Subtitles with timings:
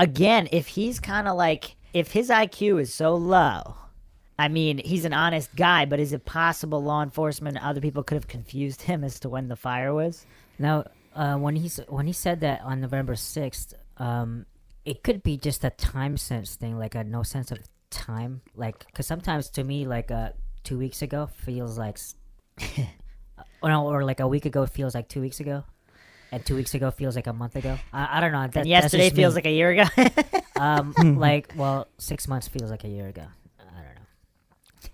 [0.00, 3.74] again, if he's kind of like, if his IQ is so low,
[4.38, 8.02] I mean, he's an honest guy, but is it possible law enforcement and other people
[8.02, 10.24] could have confused him as to when the fire was?
[10.58, 10.84] Now,
[11.14, 14.46] uh, when he's when he said that on November sixth, um,
[14.84, 17.58] it could be just a time sense thing, like a no sense of
[17.90, 20.30] time, like because sometimes to me, like uh,
[20.64, 21.98] two weeks ago feels like,
[23.62, 25.64] or, no, or like a week ago feels like two weeks ago,
[26.32, 27.78] and two weeks ago feels like a month ago.
[27.92, 28.46] I, I don't know.
[28.46, 29.84] That, And yesterday feels like a year ago.
[30.56, 33.24] um, like well, six months feels like a year ago.
[33.58, 34.90] I don't know.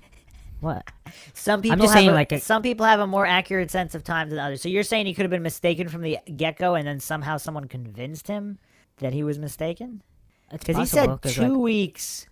[0.60, 0.90] What?
[1.34, 3.70] some people I'm just have saying, a, like, a- some people have a more accurate
[3.70, 4.62] sense of time than others.
[4.62, 7.36] So you're saying he could have been mistaken from the get go, and then somehow
[7.36, 8.58] someone convinced him
[8.98, 10.02] that he was mistaken?
[10.50, 12.26] Because he said two like, weeks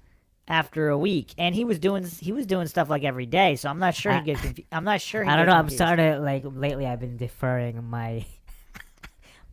[0.48, 3.56] after a week, and he was doing he was doing stuff like every day.
[3.56, 4.40] So I'm not sure he I- gets.
[4.40, 5.22] Confu- I'm not sure.
[5.24, 5.58] He I don't gets know.
[5.58, 5.78] I'm confused.
[5.78, 6.86] starting to like lately.
[6.86, 8.24] I've been deferring my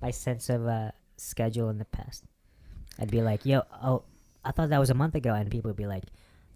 [0.01, 2.23] my sense of uh, schedule in the past.
[2.99, 4.03] I'd be like, "Yo, oh,
[4.43, 6.03] I thought that was a month ago," and people would be like,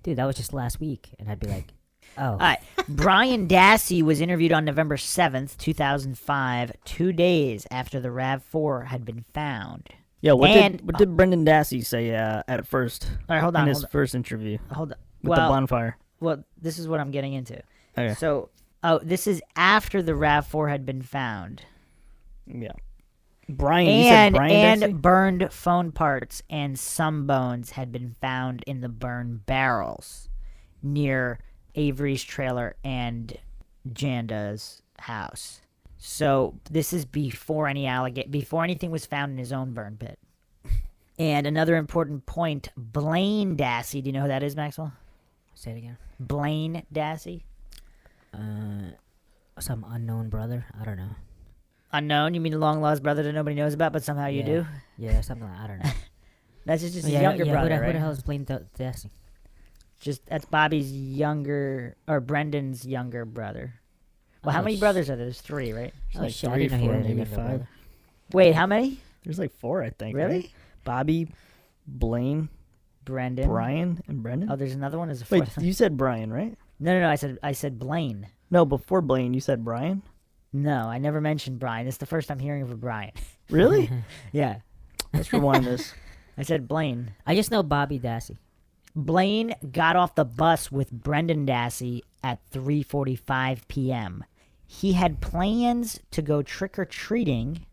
[0.04, 1.74] "Dude, that was just last week," and I'd be like,
[2.18, 2.60] "Oh, All right.
[2.88, 9.26] Brian Dassey was interviewed on November 7th, 2005, two days after the RAV4 had been
[9.34, 9.90] found.
[10.22, 13.56] Yeah, what And- did what did Brendan Dassey say uh, at first All right, hold
[13.56, 13.64] on.
[13.64, 14.58] in his Hold first interview.
[14.72, 14.98] Hold on.
[15.24, 15.98] with Well, the bonfire?
[16.20, 17.62] well, this is what I'm getting into.
[17.98, 18.14] Okay.
[18.16, 18.50] So,
[18.84, 21.64] oh, this is after the RAV4 had been found.
[22.48, 22.72] Yeah.
[23.48, 25.02] Brian, you said and Brian and Dassey?
[25.02, 30.30] burned phone parts and some bones had been found in the burn barrels
[30.82, 31.40] near
[31.76, 33.38] Avery's trailer and
[33.88, 35.62] Janda's house.
[35.98, 40.20] So this is before any alligator before anything was found in his own burn pit.
[41.18, 44.04] And another important point, Blaine Dassey.
[44.04, 44.92] Do you know who that is, Maxwell?
[45.54, 47.44] say it again." Blaine Dassey.
[48.34, 48.92] Uh,
[49.60, 50.66] some unknown brother.
[50.80, 51.16] I don't know.
[51.98, 52.34] Unknown.
[52.34, 54.46] You mean the long lost brother that nobody knows about, but somehow you Yeah.
[54.46, 54.66] do?
[54.98, 55.48] Yeah, something.
[55.48, 55.90] Like, I don't know.
[56.66, 57.88] That's just, just his yeah, younger yeah, brother, who the, right?
[57.88, 59.10] Who the hell is Blaine D- Dassey?
[60.00, 63.76] Just that's Bobby's younger or Brendan's younger brother.
[64.44, 65.26] Well, how Oh, many sh- brothers are there?
[65.26, 65.94] There's three, right?
[66.10, 66.50] It's Oh like shit!
[66.50, 67.36] I three, didn't know he four, maybe five.
[67.36, 67.68] brother.
[68.34, 69.00] Wait, how many?
[69.24, 70.16] There's like four, I think.
[70.18, 70.26] right?
[70.26, 70.52] Really?
[70.84, 71.30] Bobby,
[71.88, 72.50] Blaine,
[73.06, 73.48] Brendan.
[73.48, 74.52] Brian, and Brendan.
[74.52, 75.10] Oh, there's another one.
[75.10, 75.58] Is a Wait, fourth.
[75.58, 75.66] one.
[75.66, 76.58] you said Brian, right?
[76.80, 77.10] No, no, no.
[77.10, 78.28] I said I said Blaine.
[78.52, 80.02] No, before Blaine, you said Brian.
[80.56, 81.86] No, I never mentioned Brian.
[81.86, 83.12] It's the first I'm hearing of a Brian.
[83.52, 83.92] Really?
[84.32, 84.62] yeah,
[85.14, 85.94] Let's rewind this.
[86.38, 87.12] I said Blaine.
[87.28, 88.38] I just know Bobby Dassey.
[88.96, 94.24] Blaine got off the bus with Brendan Dassey at 3:45 p.m.
[94.66, 97.68] He had plans to go trick or treating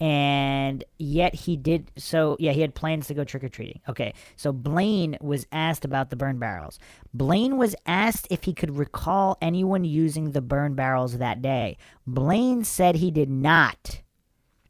[0.00, 3.80] and yet he did so yeah, he had plans to go trick or treating.
[3.88, 4.14] Okay.
[4.36, 6.78] So Blaine was asked about the burn barrels.
[7.12, 11.76] Blaine was asked if he could recall anyone using the burn barrels that day.
[12.06, 14.00] Blaine said he did not.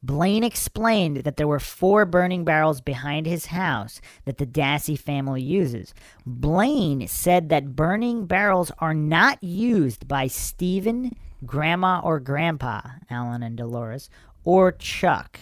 [0.02, 5.42] Blaine explained that there were four burning barrels behind his house that the Dassey family
[5.42, 5.92] uses.
[6.24, 11.14] Blaine said that burning barrels are not used by Stephen,
[11.44, 12.80] Grandma, or Grandpa,
[13.10, 14.08] Alan and Dolores,
[14.44, 15.38] or Chuck,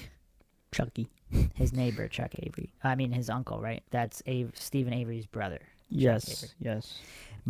[0.72, 1.09] Chucky.
[1.54, 2.72] his neighbor, Chuck Avery.
[2.82, 3.82] I mean, his uncle, right?
[3.91, 5.60] That's Ave- Stephen Avery's brother.
[5.91, 6.98] Yes, yes.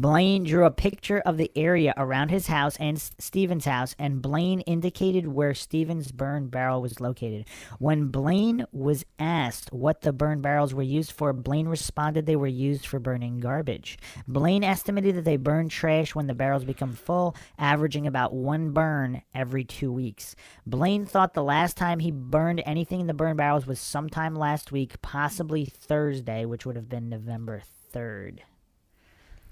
[0.01, 4.23] Blaine drew a picture of the area around his house and S- Stephen's house, and
[4.23, 7.47] Blaine indicated where Stevens' burn barrel was located.
[7.81, 12.47] When Blaine was asked what the burn barrels were used for, Blaine responded they were
[12.47, 13.99] used for burning garbage.
[14.29, 19.23] Blaine estimated that they burn trash when the barrels become full, averaging about one burn
[19.35, 20.37] every two weeks.
[20.65, 24.71] Blaine thought the last time he burned anything in the burn barrels was sometime last
[24.71, 28.43] week, possibly Thursday, which would have been November 3rd.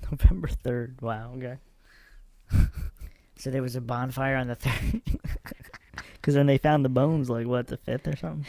[0.11, 1.03] November 3rd.
[1.03, 1.57] Wow, okay.
[3.39, 5.03] So there was a bonfire on the third.
[6.15, 8.47] Because then they found the bones, like, what, the 5th or something?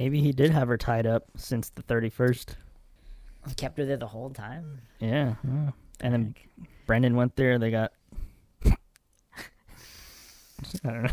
[0.00, 2.56] Maybe he did have her tied up since the 31st.
[3.46, 4.80] He kept her there the whole time.
[4.98, 5.36] Yeah.
[5.44, 5.70] yeah.
[6.00, 6.34] And then
[6.86, 7.58] Brendan went there.
[7.58, 7.92] They got.
[8.66, 8.72] I
[10.82, 11.10] don't know.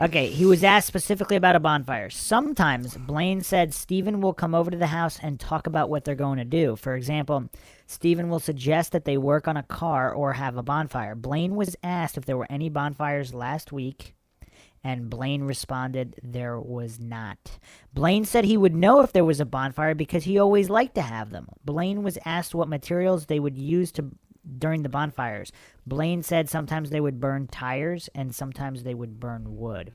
[0.00, 2.10] Okay, he was asked specifically about a bonfire.
[2.10, 6.14] Sometimes Blaine said Stephen will come over to the house and talk about what they're
[6.14, 6.74] going to do.
[6.74, 7.50] For example,
[7.86, 11.14] Stephen will suggest that they work on a car or have a bonfire.
[11.14, 14.14] Blaine was asked if there were any bonfires last week,
[14.82, 17.58] and Blaine responded there was not.
[17.92, 21.02] Blaine said he would know if there was a bonfire because he always liked to
[21.02, 21.46] have them.
[21.64, 24.10] Blaine was asked what materials they would use to
[24.58, 25.52] during the bonfires.
[25.86, 29.94] Blaine said sometimes they would burn tires and sometimes they would burn wood.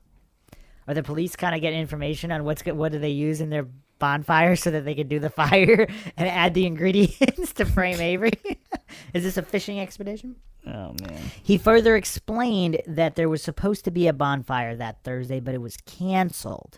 [0.88, 3.68] Are the police kind of getting information on what's what do they use in their
[4.00, 8.34] bonfire so that they could do the fire and add the ingredients to frame Avery?
[9.14, 10.36] Is this a fishing expedition?
[10.66, 11.32] Oh man.
[11.42, 15.62] He further explained that there was supposed to be a bonfire that Thursday, but it
[15.62, 16.78] was canceled.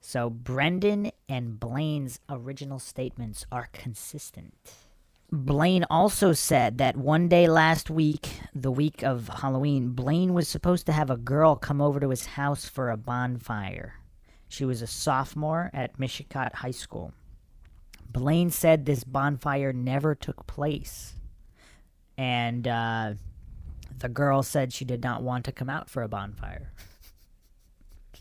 [0.00, 4.54] So Brendan and Blaine's original statements are consistent.
[5.32, 10.86] Blaine also said that one day last week, the week of Halloween, Blaine was supposed
[10.86, 13.94] to have a girl come over to his house for a bonfire.
[14.48, 17.12] She was a sophomore at Mishicot High School.
[18.08, 21.14] Blaine said this bonfire never took place.
[22.16, 23.14] And uh,
[23.98, 26.70] the girl said she did not want to come out for a bonfire.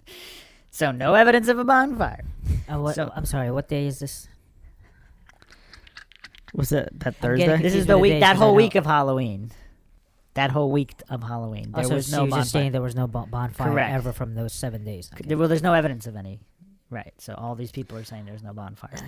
[0.72, 2.25] so, no evidence of a bonfire.
[2.68, 3.51] Uh, what, So- I'm sorry.
[3.51, 4.28] What day is this?
[6.53, 7.57] Was that that Thursday?
[7.62, 9.51] This is the week, days that 'cause I whole week of Halloween.
[10.36, 11.71] That whole week of Halloween.
[11.74, 12.71] Oh, There so was she no was just saying bonfire.
[12.71, 13.94] there was no bon- bonfire Correct.
[13.94, 15.09] ever from those seven days.
[15.13, 15.33] Okay.
[15.36, 16.39] Well, there's no evidence of any.
[16.89, 17.13] Right.
[17.19, 18.95] So all these people are saying there's no bonfire.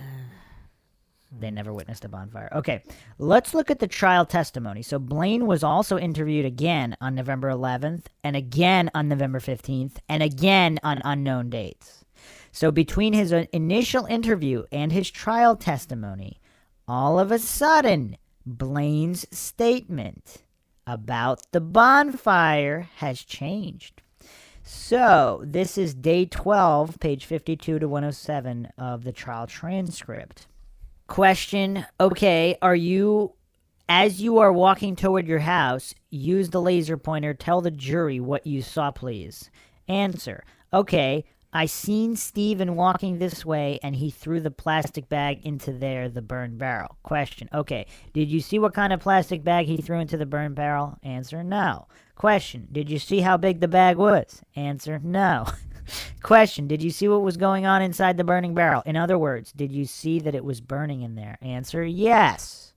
[1.40, 2.48] They never witnessed a bonfire.
[2.54, 2.82] Okay,
[3.18, 4.80] let's look at the trial testimony.
[4.80, 10.22] So Blaine was also interviewed again on November 11th, and again on November 15th, and
[10.22, 12.06] again on unknown dates.
[12.50, 16.40] So between his uh, initial interview and his trial testimony,
[16.88, 20.38] all of a sudden, Blaine's statement
[20.86, 24.00] about the bonfire has changed.
[24.62, 30.46] So, this is day 12, page 52 to 107 of the trial transcript.
[31.06, 33.34] Question Okay, are you,
[33.88, 38.46] as you are walking toward your house, use the laser pointer, tell the jury what
[38.46, 39.50] you saw, please.
[39.88, 45.72] Answer Okay, I seen Steven walking this way and he threw the plastic bag into
[45.72, 46.98] there, the burned barrel.
[47.02, 50.54] Question Okay, did you see what kind of plastic bag he threw into the burned
[50.54, 50.98] barrel?
[51.02, 51.86] Answer No.
[52.14, 54.42] Question Did you see how big the bag was?
[54.56, 55.46] Answer No.
[56.22, 58.82] Question Did you see what was going on inside the burning barrel?
[58.84, 61.38] In other words, did you see that it was burning in there?
[61.40, 62.74] Answer Yes.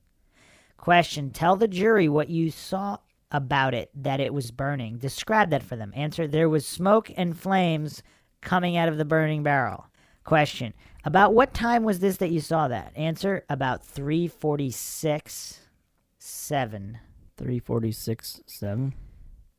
[0.78, 2.98] Question Tell the jury what you saw
[3.32, 4.98] about it that it was burning.
[4.98, 5.92] Describe that for them.
[5.94, 8.02] Answer There was smoke and flames
[8.42, 9.86] coming out of the burning barrel.
[10.24, 10.74] Question
[11.04, 12.92] About what time was this that you saw that?
[12.96, 15.60] Answer About 346
[16.18, 17.00] 7.
[17.42, 18.94] Three forty six seven.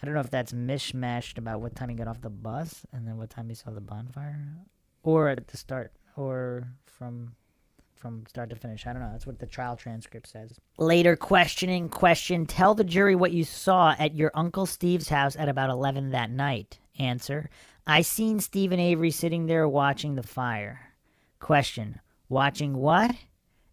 [0.00, 3.08] I don't know if that's mishmashed about what time he got off the bus and
[3.08, 4.56] then what time he saw the bonfire,
[5.02, 7.34] or at the start, or from
[7.96, 8.86] from start to finish.
[8.86, 9.10] I don't know.
[9.10, 10.52] That's what the trial transcript says.
[10.78, 12.46] Later questioning question.
[12.46, 16.30] Tell the jury what you saw at your uncle Steve's house at about eleven that
[16.30, 16.78] night.
[17.00, 17.50] Answer.
[17.86, 20.92] I seen Stephen Avery sitting there watching the fire.
[21.40, 22.00] Question.
[22.28, 23.14] Watching what?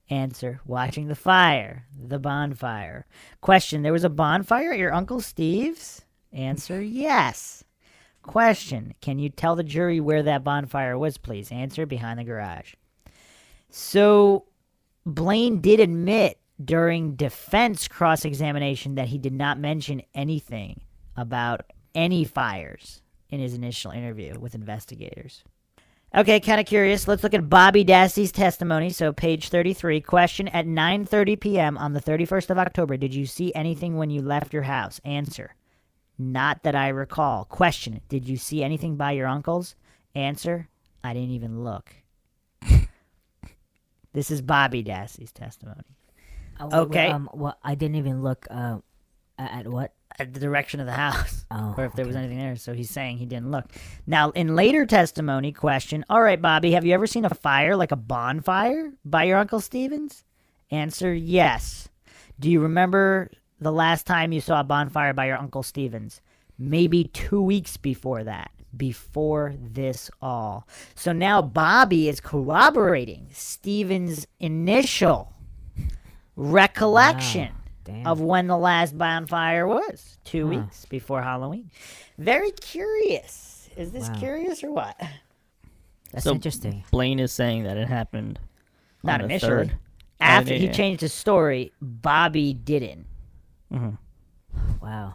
[0.10, 0.62] Answer.
[0.66, 1.86] Watching the fire.
[1.96, 3.06] The bonfire.
[3.42, 3.84] Question.
[3.84, 6.02] There was a bonfire at your Uncle Steve's?
[6.34, 6.82] Answer.
[6.82, 7.64] Yes.
[8.24, 8.96] Question.
[9.00, 11.52] Can you tell the jury where that bonfire was, please?
[11.52, 11.86] Answer.
[11.86, 12.74] Behind the garage.
[13.70, 14.46] So,
[15.06, 20.82] Blaine did admit during defense cross examination that he did not mention anything
[21.16, 21.62] about
[21.94, 25.44] any fires in his initial interview with investigators.
[26.16, 27.08] Okay, kind of curious.
[27.08, 28.90] Let's look at Bobby Dassey's testimony.
[28.90, 30.02] So, page 33.
[30.02, 31.78] Question At 9:30 p.m.
[31.78, 35.00] on the 31st of October, did you see anything when you left your house?
[35.06, 35.54] Answer:
[36.18, 37.46] Not that I recall.
[37.46, 39.76] Question: Did you see anything by your uncle's?
[40.16, 40.68] Answer:
[41.04, 41.94] I didn't even look.
[44.14, 45.84] this is Bobby Dassey's testimony.
[46.60, 47.08] Uh, wh- Okay.
[47.08, 48.80] Um, well, I didn't even look uh,
[49.38, 49.94] at what.
[50.20, 51.38] The direction of the house.
[51.52, 52.56] Oh, or if there was anything there.
[52.58, 53.66] So he's saying he didn't look.
[54.06, 57.92] Now, in later testimony, question All right, Bobby, have you ever seen a fire, like
[57.92, 60.24] a bonfire, by your Uncle Stevens?
[60.70, 61.90] Answer Yes.
[62.40, 66.22] Do you remember the last time you saw a bonfire by your Uncle Stevens?
[66.60, 70.68] Maybe two weeks before that, before this all.
[70.94, 75.34] So now Bobby is corroborating Stevens' initial
[76.36, 77.50] recollection
[77.92, 78.08] Damn.
[78.08, 80.50] of when the last bonfire was two Huh.
[80.62, 81.70] weeks before Halloween.
[82.18, 83.70] Very curious.
[83.76, 84.20] Is this Wow.
[84.20, 84.96] curious or what?
[86.12, 86.84] That's So- interesting.
[86.92, 88.40] Blaine is saying that it happened.
[89.04, 89.68] Not on the initially.
[89.70, 89.78] third.
[90.20, 93.06] After he changed his story, Bobby didn't.
[93.72, 93.98] Mhm.
[94.82, 95.14] Wow.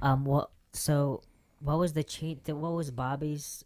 [0.00, 0.24] Um.
[0.24, 0.50] What?
[0.72, 1.22] So,
[1.60, 2.46] what was the cheat?
[2.48, 3.64] What was Bobby's?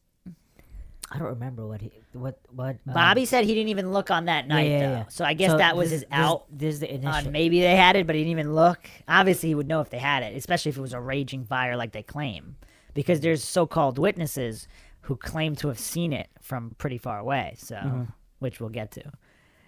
[1.11, 1.91] I don't remember what he.
[2.13, 2.39] What?
[2.51, 2.77] What?
[2.87, 4.93] um, Bobby said he didn't even look on that yeah, night, yeah, though.
[4.93, 5.05] yeah.
[5.09, 7.31] So I guess so that was this- his out This is the initial.
[7.31, 8.89] maybe they had it, but he didn't even look.
[9.07, 11.77] Obviously, he would know if they had it, especially if it was a raging fire
[11.77, 12.57] like they claim.
[12.95, 14.67] Because there's so called witnesses
[15.03, 18.03] who claim to have seen it from pretty far away, so mm-hmm.
[18.41, 19.03] which we'll get to.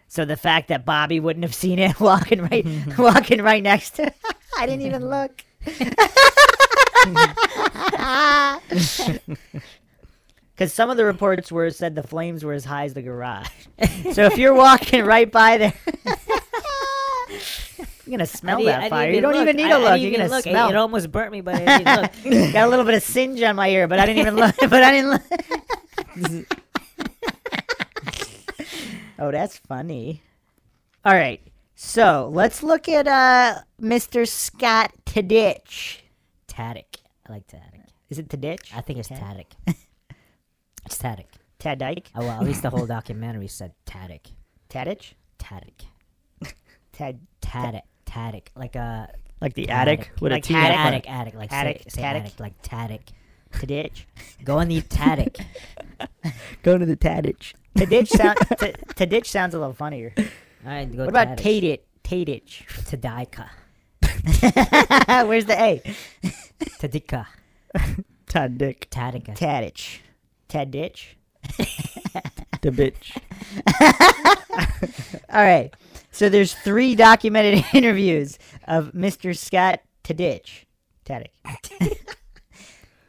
[0.08, 3.00] So the fact that Bobby wouldn't have seen it walking right mm-hmm.
[3.00, 4.12] walking right next to
[4.58, 5.10] I didn't even mm-hmm.
[5.10, 5.44] look.
[10.60, 13.48] Because some of the reports were said the flames were as high as the garage.
[14.12, 15.72] so if you're walking right by there,
[18.04, 19.10] You're gonna smell I didn't- that fire.
[19.10, 19.40] You don't look.
[19.40, 19.98] even need a look.
[19.98, 20.46] You're gonna look.
[20.46, 20.68] It- smell.
[20.68, 22.52] It, almost burnt me, but I didn't look.
[22.52, 24.54] Got a little bit of singe on my ear, but I didn't even look.
[24.60, 26.46] But I didn't look.
[29.18, 30.22] oh, that's funny.
[31.06, 31.40] All right,
[31.74, 34.28] so let's look at uh Mr.
[34.28, 36.00] Scott Tadich.
[36.48, 36.96] Tadic.
[37.26, 37.86] I like Tadic.
[38.10, 38.76] Is it Tadich?
[38.76, 39.74] I think it's Tad- Tadic.
[40.90, 41.26] It's
[41.60, 42.04] Tadic.
[42.14, 44.32] Oh, well, at least the whole documentary said Tadic.
[44.68, 45.12] Tadich?
[45.38, 45.84] Tadic.
[46.92, 47.82] Tad Tadic.
[48.06, 48.46] Tadic.
[48.56, 49.08] Like uh, a
[49.40, 50.10] Like the Attic.
[50.20, 50.54] with Like a T.
[50.54, 51.08] attic.
[51.08, 51.34] attic.
[51.34, 52.38] Like Attic, say, say attic.
[52.40, 53.00] Like Tadic.
[53.52, 54.04] Tadich?
[54.44, 55.44] Go on the Tadic.
[56.62, 57.54] Go to the Tadich.
[57.76, 58.38] Tadich sound
[58.96, 60.12] t- sounds a little funnier.
[60.18, 60.24] All
[60.64, 60.90] right.
[60.90, 61.80] Go What about Tadic.
[62.02, 62.66] Tadich?
[62.72, 63.46] Tadich.
[64.10, 65.26] Tadika.
[65.28, 65.82] Where's the A?
[66.80, 67.26] Tadika.
[68.26, 68.88] Tad Dick.
[68.90, 69.34] Tadica.
[70.50, 71.16] Tadich.
[71.48, 72.20] Tadich.
[72.62, 73.16] The bitch.
[75.32, 75.74] All right.
[76.10, 78.38] So there's three documented interviews
[78.68, 79.34] of Mr.
[79.34, 80.66] Scott Tadich.
[81.06, 81.30] Tadic.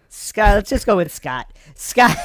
[0.07, 1.51] Scott, let's just go with Scott.
[1.75, 2.15] Scott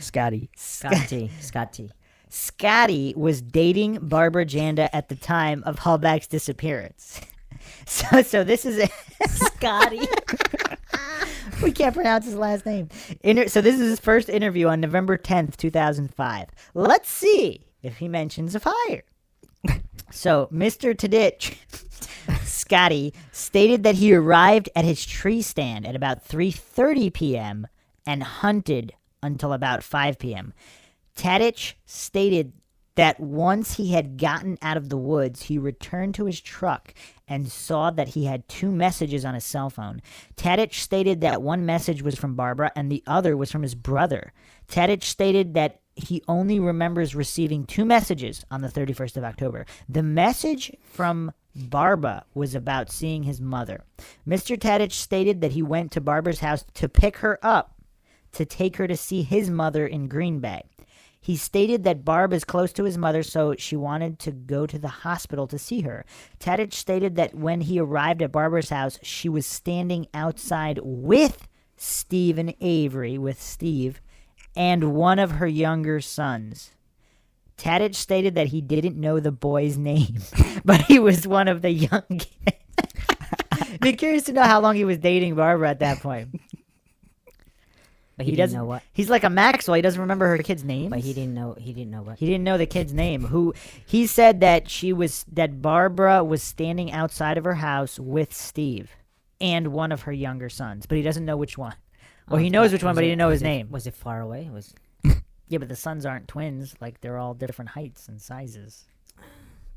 [0.00, 0.50] Scotty.
[0.56, 1.30] Scotty.
[1.40, 1.90] Scotty.
[2.28, 7.20] Scotty was dating Barbara Janda at the time of Halbach's disappearance.
[7.86, 8.88] So so this is a
[9.28, 10.06] Scotty.
[11.62, 12.88] we can't pronounce his last name.
[13.22, 16.48] Inter- so this is his first interview on November 10th, 2005.
[16.74, 19.02] Let's see if he mentions a fire.
[20.12, 20.94] So, Mr.
[20.94, 21.56] Tadich,
[22.46, 27.66] Scotty, stated that he arrived at his tree stand at about 3:30 p.m.
[28.06, 30.54] and hunted until about 5 p.m.
[31.16, 32.52] Tadich stated
[32.96, 36.92] that once he had gotten out of the woods, he returned to his truck
[37.28, 40.00] and saw that he had two messages on his cell phone.
[40.36, 44.32] Tadich stated that one message was from Barbara and the other was from his brother.
[44.68, 49.66] Tadich stated that he only remembers receiving two messages on the 31st of October.
[49.88, 53.84] The message from Barbara was about seeing his mother.
[54.28, 54.58] Mr.
[54.58, 57.72] Tadich stated that he went to Barbara's house to pick her up
[58.32, 60.62] to take her to see his mother in Green Bay.
[61.26, 64.78] He stated that Barb is close to his mother, so she wanted to go to
[64.78, 66.04] the hospital to see her.
[66.38, 72.38] Tadich stated that when he arrived at Barbara's house, she was standing outside with Steve
[72.38, 74.00] and Avery, with Steve,
[74.54, 76.70] and one of her younger sons.
[77.58, 80.18] Tadich stated that he didn't know the boy's name,
[80.64, 83.78] but he was one of the young kids.
[83.80, 86.40] Be curious to know how long he was dating Barbara at that point.
[88.16, 88.82] But he, He doesn't know what.
[88.92, 89.74] He's like a Maxwell.
[89.74, 90.90] He doesn't remember her kid's name.
[90.90, 91.54] But he didn't know.
[91.58, 92.18] He didn't know what.
[92.18, 93.24] He didn't know the kid's name.
[93.24, 93.52] Who
[93.84, 98.90] he said that she was that Barbara was standing outside of her house with Steve
[99.40, 101.74] and one of her younger sons, but he doesn't know which one.
[102.28, 103.70] Well, Oh, he knows which one, but he didn't know his it- name.
[103.70, 104.48] Was it far away?
[104.50, 104.74] Was
[105.48, 106.74] Yeah, but the sons aren't twins.
[106.80, 108.86] Like they're all different heights and sizes.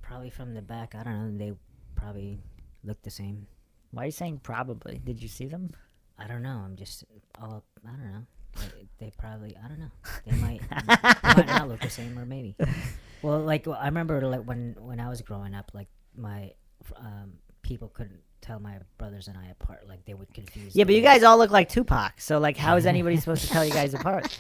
[0.02, 0.96] probably from the back.
[0.96, 1.46] I don't know.
[1.46, 1.54] They
[1.96, 2.40] probably
[2.86, 3.48] look the same.
[3.92, 5.02] Why are you saying probably?
[5.04, 5.72] Did you see them?
[6.20, 6.62] I don't know.
[6.66, 7.04] I'm just.
[7.42, 8.26] Oh, I don't know.
[8.58, 9.56] They, they probably.
[9.64, 9.92] I don't know.
[10.26, 10.62] They might.
[10.70, 12.56] they might not look the same, or maybe.
[13.22, 16.52] Well, like I remember, like when when I was growing up, like my
[16.98, 19.88] um, people couldn't tell my brothers and I apart.
[19.88, 20.76] Like they would confuse.
[20.76, 22.20] Yeah, the but you guys all look like Tupac.
[22.20, 24.38] So like, how is anybody supposed to tell you guys apart?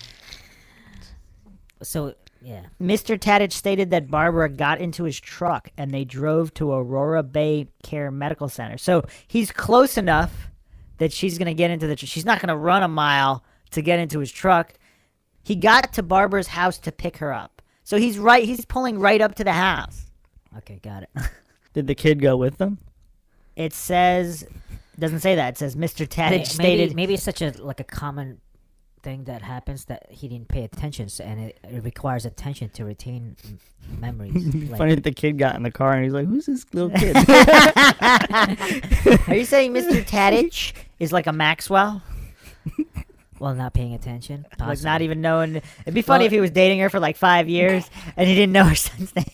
[1.81, 2.65] So yeah.
[2.81, 3.17] Mr.
[3.17, 8.11] Tadich stated that Barbara got into his truck and they drove to Aurora Bay Care
[8.11, 8.77] Medical Center.
[8.77, 10.49] So he's close enough
[10.99, 11.95] that she's going to get into the.
[11.95, 14.73] Tr- she's not going to run a mile to get into his truck.
[15.43, 17.61] He got to Barbara's house to pick her up.
[17.83, 18.43] So he's right.
[18.43, 20.05] He's pulling right up to the house.
[20.57, 21.09] Okay, got it.
[21.73, 22.77] Did the kid go with them?
[23.55, 24.45] It says,
[24.97, 25.55] doesn't say that.
[25.55, 26.07] It says Mr.
[26.07, 26.95] Tadich maybe, stated.
[26.95, 28.39] maybe it's such a like a common
[29.01, 32.85] thing that happens that he didn't pay attention, so, and it, it requires attention to
[32.85, 33.59] retain m-
[33.99, 34.53] memories.
[34.69, 36.89] like, Funny that the kid got in the car and he's like, "Who's this little
[36.91, 37.15] kid?"
[39.27, 40.03] Are you saying Mr.
[40.07, 42.01] Tadich is like a Maxwell?
[43.39, 45.55] Well, not paying attention, Like not even knowing.
[45.55, 48.35] It'd be funny Well- if he was dating her for like five years and he
[48.35, 49.25] didn't know her son's name.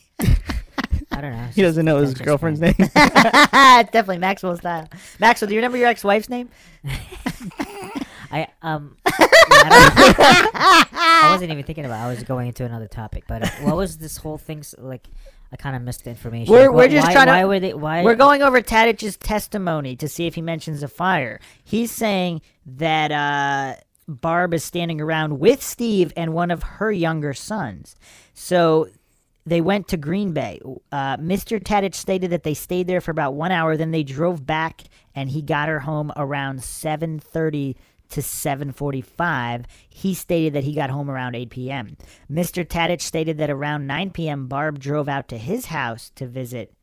[1.11, 1.47] I don't know.
[1.55, 2.75] he doesn't know his girlfriend's name.
[2.77, 4.87] it's definitely Maxwell style.
[5.19, 6.49] Maxwell, do you remember your ex-wife's name?
[8.35, 8.97] I um.
[9.05, 12.01] I, I wasn't even thinking about.
[12.01, 12.05] it.
[12.05, 14.63] I was going into another topic, but uh, what was this whole thing?
[14.77, 15.07] Like,
[15.51, 16.51] I kind of missed the information.
[16.53, 17.73] We're- Like, we're just why, trying to- Why were they?
[17.73, 21.39] Why We're going over Tadich's testimony to see if he mentions a fire.
[21.63, 23.75] He's saying that uh,
[24.07, 27.95] Barb is standing around with Steve and one of her younger sons.
[28.33, 28.89] So
[29.45, 30.59] they went to Green Bay.
[30.91, 31.61] Uh, Mr.
[31.61, 33.77] Tadich stated that they stayed there for about one hour.
[33.77, 34.81] Then they drove back,
[35.13, 37.77] and he got her home around seven thirty
[38.15, 39.65] to 7:45.
[39.89, 41.97] He stated that he got home around 8 p.m.
[42.31, 42.65] Mr.
[42.65, 44.47] Tadich stated that around 9 p.m.
[44.47, 46.73] Barb drove out to his house to visit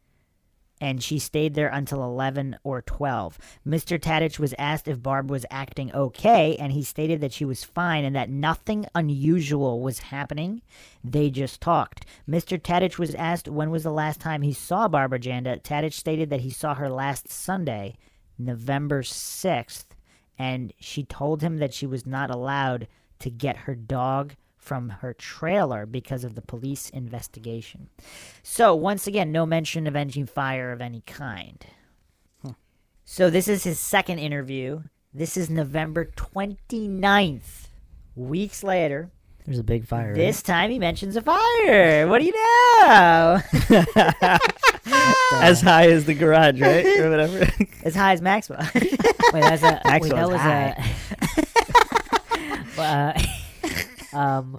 [0.82, 3.38] and she stayed there until 11 or 12.
[3.64, 4.00] Mr.
[4.00, 8.04] Tadich was asked if Barb was acting okay, and he stated that she was fine
[8.04, 10.60] and that nothing unusual was happening.
[11.04, 12.04] They just talked.
[12.28, 12.60] Mr.
[12.60, 15.62] Tadich was asked when was the last time he saw Barbara Janda.
[15.62, 17.96] Tadich stated that he saw her last Sunday,
[18.36, 19.84] November 6th,
[20.38, 22.88] and she told him that she was not allowed
[23.20, 27.88] to get her dog from her trailer because of the police investigation.
[28.42, 31.64] So, once again, no mention of engine fire of any kind.
[33.04, 34.82] So, this is his second interview.
[35.12, 37.66] This is November 29th.
[38.14, 39.10] Weeks later,
[39.44, 40.08] There's a big fire.
[40.08, 40.14] right?
[40.14, 42.06] this time he mentions a fire.
[42.06, 43.40] What do you know?
[45.40, 47.49] as high as the garage, right, or whatever.
[47.84, 48.61] as high as Maxwell.
[48.75, 50.94] Wait, that's a wait, that was high.
[52.78, 52.80] a.
[54.12, 54.58] uh, um.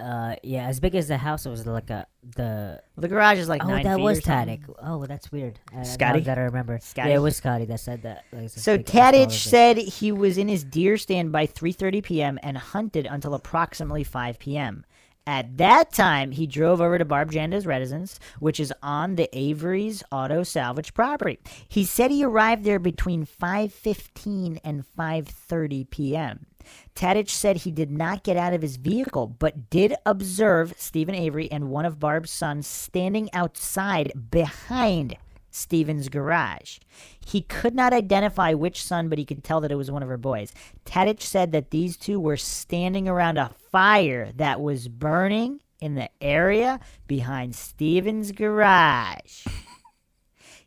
[0.00, 2.82] Uh, yeah, as big as the house, it was like a the.
[2.96, 4.58] the garage is like oh, nine that feet was or something.
[4.58, 4.74] Tadic.
[4.82, 5.60] Oh, that's weird.
[5.72, 6.20] Uh, now Scotty?
[6.20, 6.78] that I remember.
[6.82, 7.10] Scotty?
[7.10, 8.24] Yeah, it was Scotty that said that.
[8.32, 12.38] like, So big- as Tadich said he was in his deer stand by 3:30 p.m.
[12.42, 14.84] and hunted until approximately 5 p.m.
[15.26, 20.02] At that time, he drove over to Barb Janda's residence, which is on the Avery's
[20.12, 21.38] Auto Salvage property.
[21.66, 26.46] He said he arrived there between 5:15 and 5:30 p.m.
[26.94, 31.50] Tadich said he did not get out of his vehicle, but did observe Stephen Avery
[31.50, 35.16] and one of Barb's sons standing outside behind
[35.54, 36.78] Stephen's garage.
[37.24, 40.08] He could not identify which son, but he could tell that it was one of
[40.08, 40.52] her boys.
[40.84, 46.10] Tadich said that these two were standing around a fire that was burning in the
[46.20, 49.46] area behind Stephen's garage.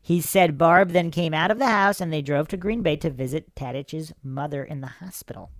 [0.01, 2.95] He said Barb then came out of the house and they drove to Green Bay
[2.95, 5.51] to visit Tadich's mother in the hospital.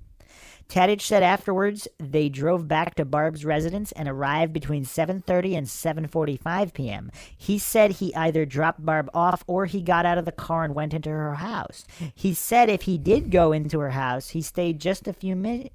[0.70, 6.74] Tadich said afterwards they drove back to Barb's residence and arrived between 7:30 and 7:45
[6.74, 7.12] p.m.
[7.38, 10.76] He said he either dropped Barb off or he got out of the car and
[10.76, 11.86] went into her house.
[12.14, 15.74] He said if he did go into her house, he stayed just a few minutes.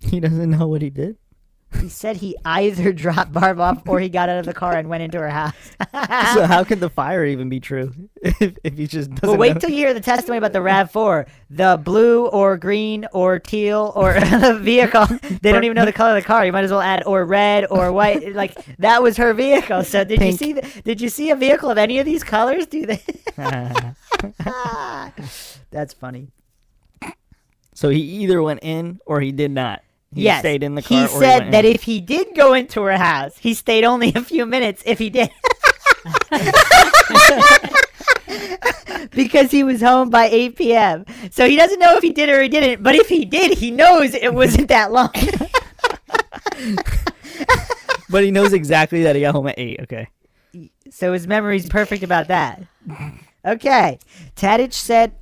[0.00, 1.16] he doesn't know what he did.
[1.80, 4.88] He said he either dropped Barb off or he got out of the car and
[4.88, 5.54] went into her house.
[6.34, 9.54] so how could the fire even be true if, if he just doesn't Well, wait
[9.54, 9.60] know?
[9.60, 11.26] till you hear the testimony about the RAV4.
[11.50, 14.18] The blue or green or teal or
[14.58, 15.06] vehicle.
[15.42, 16.44] They don't even know the color of the car.
[16.46, 18.34] You might as well add or red or white.
[18.34, 19.84] Like that was her vehicle.
[19.84, 20.32] So did Pink.
[20.40, 20.52] you see?
[20.54, 22.66] The, did you see a vehicle of any of these colors?
[22.66, 23.02] Do they?
[25.70, 26.28] That's funny.
[27.74, 29.82] so he either went in or he did not.
[30.14, 31.04] He yes, stayed in the he car.
[31.04, 31.74] or he said went that in.
[31.74, 34.82] if he did go into her house, he stayed only a few minutes.
[34.86, 35.30] If he did.
[39.10, 41.04] because he was home by 8 p.m.
[41.30, 43.70] So he doesn't know if he did or he didn't, but if he did, he
[43.70, 45.10] knows it wasn't that long.
[48.10, 49.80] but he knows exactly that he got home at eight.
[49.80, 50.08] Okay.
[50.90, 52.62] so his memory's perfect about that.
[53.44, 53.98] Okay.
[54.36, 55.12] Tadich said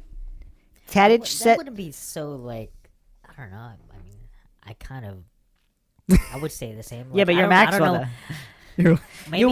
[0.92, 2.70] Tadich That said wouldn't be so like.
[3.26, 3.70] I don't know.
[4.72, 6.18] I kind of.
[6.32, 7.06] I would say the same.
[7.14, 8.06] Yeah, but you're don't- don't Maxwell.
[8.78, 8.98] You're-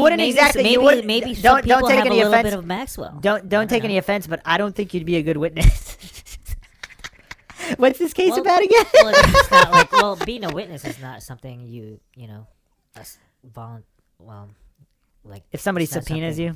[0.01, 2.19] wouldn't maybe, exactly- you Maybe, wouldn't- maybe some don't- don't people take have any a
[2.25, 2.51] little offense.
[2.51, 3.19] bit of Maxwell.
[3.21, 3.89] Don't don't I take know.
[3.91, 5.97] any offense, but I don't think you'd be a good witness.
[7.77, 8.85] What's this case Well- about again?
[8.95, 12.47] well, it's not like well, being a witness is not something you you know,
[13.55, 13.83] volun
[14.19, 14.49] well,
[15.23, 16.55] like if somebody subpoenas you.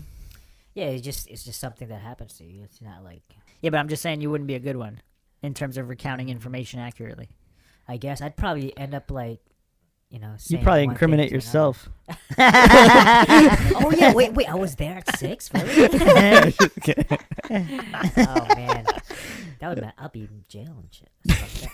[0.75, 2.63] Yeah, it's just it's just something that happens to you.
[2.65, 3.23] It's not like
[3.61, 5.03] Yeah, but I'm just saying you wouldn't be a good one
[5.43, 7.29] in terms of recounting information accurately.
[7.89, 9.41] I guess I'd probably end up like,
[10.11, 11.89] you know, you probably incriminate yourself.
[12.39, 15.75] oh yeah, wait, wait, I was there at six, really?
[17.51, 18.87] Oh man,
[19.61, 21.69] that would I'll be in jail and shit.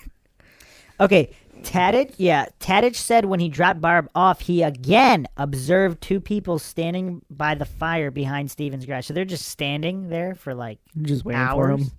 [0.98, 1.30] Okay,
[1.62, 7.22] Tadich, yeah, Tadich said when he dropped Barb off, he again observed two people standing
[7.30, 9.06] by the fire behind Steven's garage.
[9.06, 11.90] So they're just standing there for like just waiting for hours.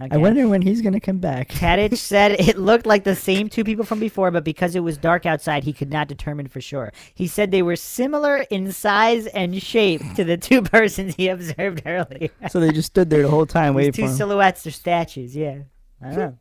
[0.00, 0.08] Him.
[0.12, 1.48] I wonder when he's gonna come back.
[1.48, 4.96] Tadich said it looked like the same two people from before, but because it was
[4.98, 6.92] dark outside, he could not determine for sure.
[7.14, 11.82] He said they were similar in size and shape to the two persons he observed
[11.86, 12.28] earlier.
[12.50, 14.16] So they just stood there the whole time waiting two for him.
[14.16, 15.60] silhouettes or statues, yeah.
[16.02, 16.38] I don't know.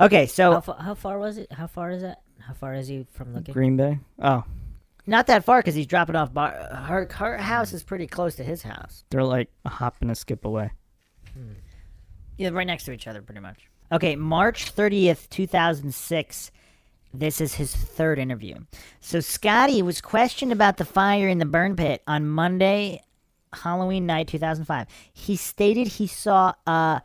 [0.00, 1.50] Okay, so How, fa- how far was it?
[1.52, 2.20] How far is that?
[2.40, 3.52] How far is he from looking?
[3.54, 3.98] Green Bay.
[4.18, 4.44] Oh,
[5.06, 6.32] not that far because he's dropping off.
[6.34, 6.52] Bar-
[6.86, 9.04] her her house is pretty close to his house.
[9.10, 10.70] they're like a hop and a skip away.
[12.38, 13.68] Yeah, right next to each other, pretty much.
[13.90, 16.50] Okay, March 30th, 2006.
[17.12, 18.56] This is his third interview.
[19.00, 23.02] So, Scotty was questioned about the fire in the burn pit on Monday,
[23.52, 24.86] Halloween night, 2005.
[25.12, 27.02] He stated he saw a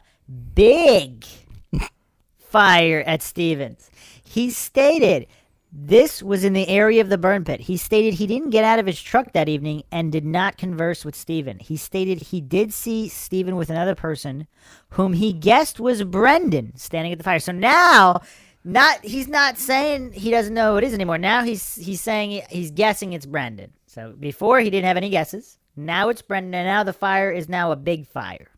[0.54, 1.26] big
[2.38, 3.90] fire at Stevens.
[4.24, 5.28] He stated
[5.76, 7.62] This was in the area of the burn pit.
[7.62, 11.04] He stated he didn't get out of his truck that evening and did not converse
[11.04, 11.58] with Stephen.
[11.58, 14.46] He stated he did see Stephen with another person
[14.90, 17.40] whom he guessed was Brendan standing at the fire.
[17.40, 18.22] So now
[18.64, 21.18] not he's not saying he doesn't know who it is anymore.
[21.18, 23.74] Now he's he's saying he's guessing it's Brendan.
[23.88, 25.58] So before he didn't have any guesses.
[25.76, 28.52] Now it's Brendan and now the fire is now a big fire.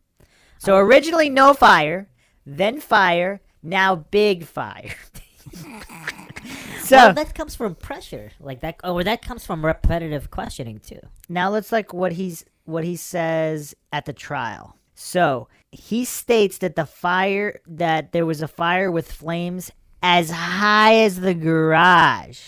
[0.57, 2.09] So originally no fire,
[2.45, 4.95] then fire, now big fire.
[6.81, 10.99] so well, that comes from pressure, like that, or that comes from repetitive questioning too.
[11.29, 14.75] now let's like what he's what he says at the trial.
[14.95, 20.95] So he states that the fire that there was a fire with flames as high
[20.97, 22.39] as the garage.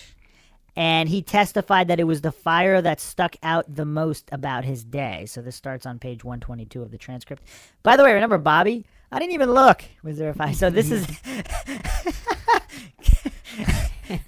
[0.76, 4.84] And he testified that it was the fire that stuck out the most about his
[4.84, 5.26] day.
[5.26, 7.42] So this starts on page 122 of the transcript.
[7.82, 8.86] By the way, remember Bobby?
[9.10, 9.82] I didn't even look.
[10.02, 10.52] Was there a fire?
[10.52, 11.06] So this is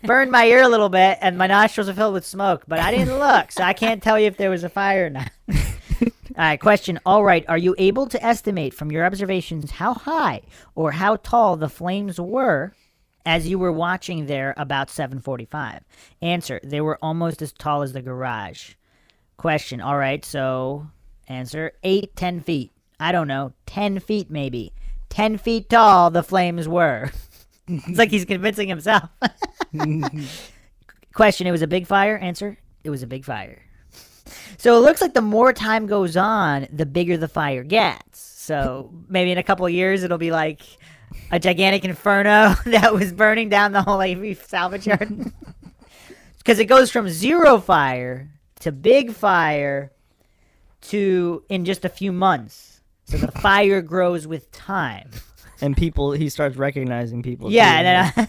[0.05, 2.64] burned my ear a little bit, and my nostrils are filled with smoke.
[2.66, 5.11] But I didn't look, so I can't tell you if there was a fire or
[5.11, 5.31] not.
[6.03, 6.99] All right, question.
[7.05, 10.43] All right, are you able to estimate from your observations how high
[10.75, 12.73] or how tall the flames were
[13.27, 15.81] as you were watching there about 7:45?
[16.23, 18.75] Answer: They were almost as tall as the garage.
[19.37, 19.81] Question.
[19.81, 20.87] All right, so
[21.29, 22.73] answer: eight, ten feet.
[23.01, 24.73] I don't know, ten feet maybe.
[25.09, 27.11] Ten feet tall the flames were.
[27.69, 29.09] it's like he's convincing himself.
[31.15, 32.17] Question: It was a big fire.
[32.17, 33.63] Answer: It was a big fire.
[34.59, 38.21] So it looks like the more time goes on, the bigger the fire gets.
[38.21, 40.61] So maybe in a couple years, it'll be like
[41.31, 45.33] a gigantic inferno that was burning down the whole Avery salvage yard.
[46.39, 49.93] Because it goes from zero fire to big fire
[50.83, 52.69] to in just a few months.
[53.11, 55.11] So the fire grows with time.
[55.61, 57.51] And people, he starts recognizing people.
[57.51, 58.29] Yeah, too, and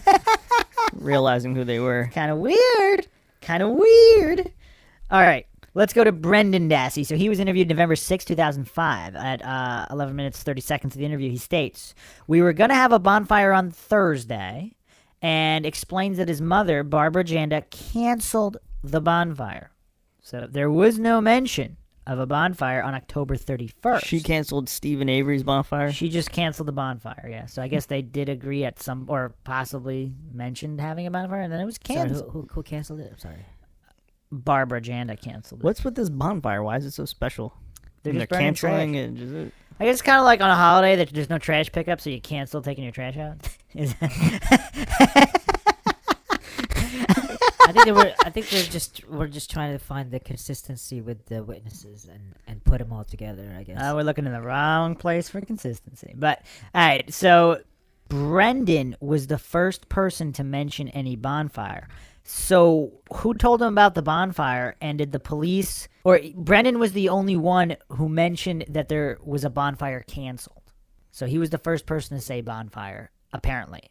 [0.94, 2.10] realizing who they were.
[2.12, 3.06] kind of weird.
[3.40, 4.50] Kind of weird.
[5.08, 5.46] All right.
[5.74, 7.06] Let's go to Brendan Dassey.
[7.06, 9.14] So he was interviewed November 6, 2005.
[9.14, 11.94] At uh, 11 minutes, 30 seconds of the interview, he states,
[12.26, 14.74] We were going to have a bonfire on Thursday
[15.22, 19.70] and explains that his mother, Barbara Janda, canceled the bonfire.
[20.20, 24.04] So there was no mention of a bonfire on October 31st.
[24.04, 25.92] She canceled Stephen Avery's bonfire.
[25.92, 27.46] She just canceled the bonfire, yeah.
[27.46, 31.52] So I guess they did agree at some, or possibly mentioned having a bonfire, and
[31.52, 32.32] then it was Sorry, canceled.
[32.32, 33.10] who, who, who canceled it?
[33.12, 33.46] I'm sorry.
[34.32, 35.64] Barbara Janda canceled it.
[35.64, 36.62] What's with this bonfire?
[36.62, 37.54] Why is it so special?
[38.02, 39.30] They're burning canceling trash.
[39.30, 39.46] it.
[39.46, 42.00] Uh, I guess it's kind of like on a holiday that there's no trash pickup,
[42.00, 43.36] so you cancel taking your trash out.
[47.72, 48.12] I think they were.
[48.24, 49.08] I think they're just.
[49.08, 53.04] We're just trying to find the consistency with the witnesses and and put them all
[53.04, 53.54] together.
[53.58, 53.78] I guess.
[53.78, 56.14] uh, we're looking in the wrong place for consistency.
[56.16, 56.42] But
[56.74, 57.62] all right, so
[58.08, 61.88] Brendan was the first person to mention any bonfire.
[62.24, 64.76] So who told him about the bonfire?
[64.80, 69.44] And did the police or Brendan was the only one who mentioned that there was
[69.44, 70.58] a bonfire canceled?
[71.10, 73.90] So he was the first person to say bonfire, apparently,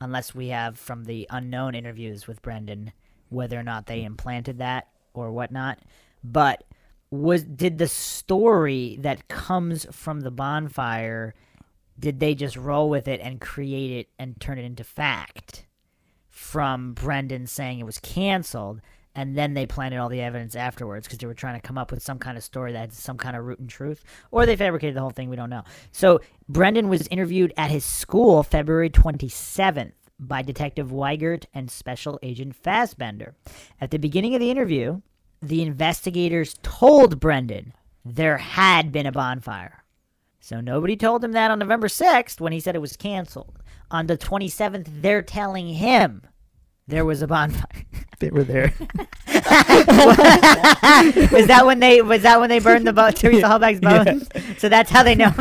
[0.00, 2.92] unless we have from the unknown interviews with Brendan
[3.32, 5.78] whether or not they implanted that or whatnot.
[6.22, 6.64] But
[7.10, 11.34] was did the story that comes from the bonfire
[11.98, 15.66] did they just roll with it and create it and turn it into fact
[16.28, 18.80] from Brendan saying it was canceled
[19.14, 21.90] and then they planted all the evidence afterwards because they were trying to come up
[21.90, 24.02] with some kind of story that had some kind of root in truth?
[24.30, 25.64] Or they fabricated the whole thing we don't know.
[25.92, 29.92] So brendan was interviewed at his school february 27th
[30.28, 33.34] by detective wiegert and special agent fassbender
[33.80, 35.00] at the beginning of the interview
[35.40, 37.72] the investigators told brendan
[38.04, 39.84] there had been a bonfire
[40.40, 43.58] so nobody told him that on november 6th when he said it was canceled
[43.90, 46.22] on the 27th they're telling him
[46.86, 47.84] there was a bonfire
[48.22, 48.72] they were there.
[48.78, 48.96] was
[51.48, 54.28] that when they was that when they burned the bo- Teresa Halbach's bones?
[54.58, 55.32] So that's how they know.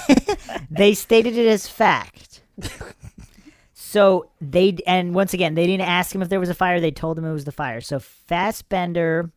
[0.70, 2.42] they stated it as fact.
[3.74, 6.80] So they and once again they didn't ask him if there was a fire.
[6.80, 7.82] They told him it was the fire.
[7.82, 9.30] So Fassbender.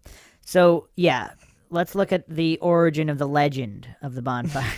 [0.45, 1.31] So yeah,
[1.69, 4.71] let's look at the origin of the legend of the bonfire.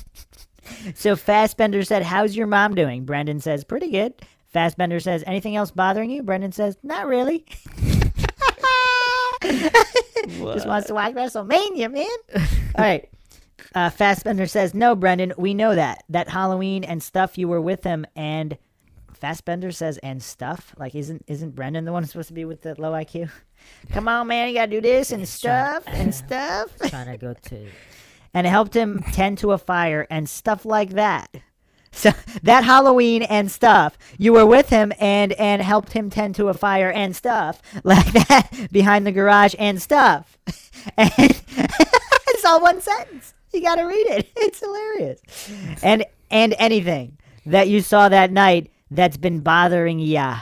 [0.94, 4.12] so Fassbender said, "How's your mom doing?" Brendan says, "Pretty good."
[4.48, 7.46] Fassbender says, "Anything else bothering you?" Brendan says, "Not really."
[9.42, 12.06] Just wants to watch WrestleMania, man.
[12.74, 13.08] All right.
[13.74, 17.84] Uh, Fassbender says, "No, Brendan, we know that that Halloween and stuff you were with
[17.84, 18.56] him." And
[19.12, 22.74] Fassbender says, "And stuff." Like, isn't isn't Brendan the one supposed to be with the
[22.80, 23.30] low IQ?
[23.92, 26.70] Come on, man, you gotta do this and stuff and stuff.
[26.88, 27.66] trying to go to.
[28.32, 31.28] And it helped him tend to a fire and stuff like that.
[31.92, 32.10] So
[32.44, 36.54] that Halloween and stuff, you were with him and and helped him tend to a
[36.54, 40.38] fire and stuff like that behind the garage and stuff.
[40.96, 43.34] And it's all one sentence.
[43.52, 44.28] You got to read it.
[44.36, 45.20] It's hilarious.
[45.82, 50.38] And and anything that you saw that night that's been bothering ya.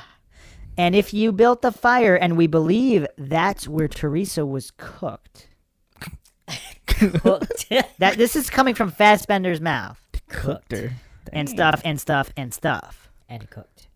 [0.77, 5.49] And if you built the fire and we believe that's where Teresa was cooked.
[6.87, 7.67] Cooked.
[7.99, 10.93] That this is coming from Fassbender's mouth Cooked her.
[11.33, 13.11] and stuff and stuff and stuff.
[13.29, 13.89] and cooked.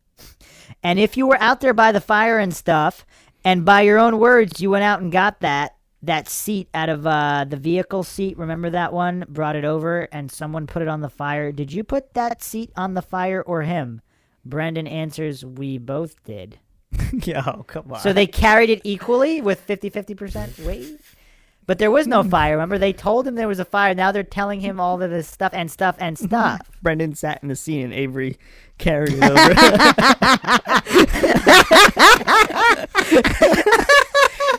[0.83, 3.05] And if you were out there by the fire and stuff,
[3.44, 7.06] and by your own words, you went out and got that that seat out of
[7.06, 8.36] uh, the vehicle seat.
[8.36, 9.24] Remember that one?
[9.28, 11.52] Brought it over, and someone put it on the fire.
[11.52, 14.00] Did you put that seat on the fire or him?
[14.44, 16.58] Brendan answers, "We both did."
[17.12, 18.00] Yo, come on.
[18.00, 21.00] So they carried it equally with 50 50% weight.
[21.66, 22.29] But there was no hmm.
[22.29, 22.53] fire.
[22.55, 23.94] Remember, they told him there was a fire.
[23.94, 26.70] Now they're telling him all of this stuff and stuff and stuff.
[26.83, 28.38] Brendan sat in the scene and Avery
[28.79, 29.53] carried it over.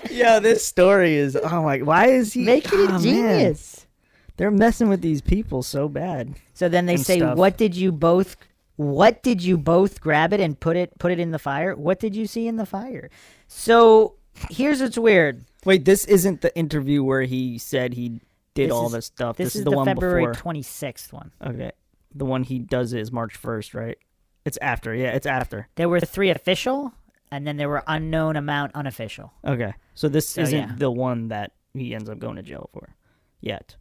[0.13, 3.01] Yo, this story is oh my why is he Making oh, man.
[3.01, 3.87] genius.
[4.37, 6.35] They're messing with these people so bad.
[6.53, 7.37] So then they say, stuff.
[7.37, 8.35] "What did you both?
[8.75, 11.75] What did you both grab it and put it put it in the fire?
[11.75, 13.09] What did you see in the fire?"
[13.47, 14.15] So
[14.49, 15.43] here's what's weird.
[15.65, 18.21] Wait, this isn't the interview where he said he
[18.53, 19.37] did This all is- this stuff.
[19.37, 20.33] This, This, is, the, the, one February before.
[20.33, 21.31] twenty sixth one.
[21.45, 21.71] okay,
[22.13, 23.97] the one he does is March first, right?
[24.45, 24.93] It's after.
[24.93, 25.69] Yeah, it's after.
[25.75, 26.93] There were three official,
[27.31, 29.31] and then there were unknown amount unofficial.
[29.45, 30.75] Okay, so this So, isn't yeah.
[30.77, 32.95] the one that he ends up going to jail for,
[33.41, 33.77] yet.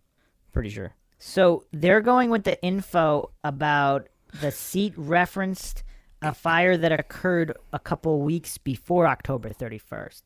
[0.53, 0.95] Pretty sure.
[1.19, 4.09] So they're going with the info about
[4.41, 5.83] the seat referenced
[6.23, 10.23] a fire that occurred a couple weeks before October 31st.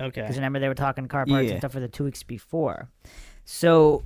[0.00, 0.20] Okay.
[0.20, 1.50] Because remember, they were talking car parts Yeah.
[1.52, 2.88] and stuff for the two weeks before.
[3.44, 4.04] So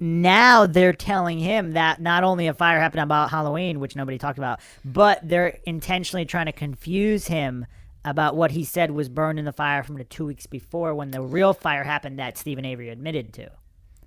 [0.00, 4.38] now they're telling him that not only a fire happened about Halloween, which nobody talked
[4.38, 7.66] about, but they're intentionally trying to confuse him
[8.04, 11.12] about what he said was burned in the fire from the two weeks before when
[11.12, 13.48] the real fire happened that Stephen Avery admitted to.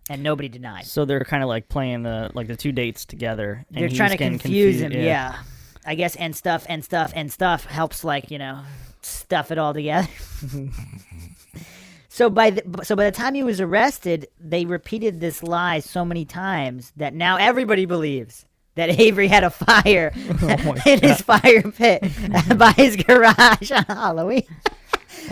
[0.10, 0.86] And nobody denied.
[0.86, 3.66] So they're kind of like playing the like the two dates together.
[3.70, 5.04] and They're he's trying to getting confuse confused- him.
[5.04, 5.38] Yeah.
[5.88, 8.62] I guess and stuff and stuff and stuff helps like you know
[9.06, 10.08] stuff it all together.
[12.10, 16.06] so by the, so by the time he was arrested, they repeated this lie so
[16.06, 21.22] many times that now everybody believes that Avery had a fire oh my in his
[21.22, 22.02] fire pit
[22.58, 24.44] by his garage on Halloween.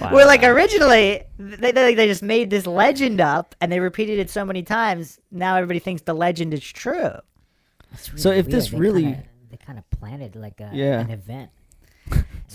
[0.09, 4.29] Where like originally they, they they just made this legend up and they repeated it
[4.29, 5.19] so many times.
[5.31, 7.11] Now everybody thinks the legend is true.
[7.91, 8.51] It's So if weird.
[8.51, 10.99] this They really- kinda, they kind of planted like a, Yeah.
[10.99, 11.51] an event.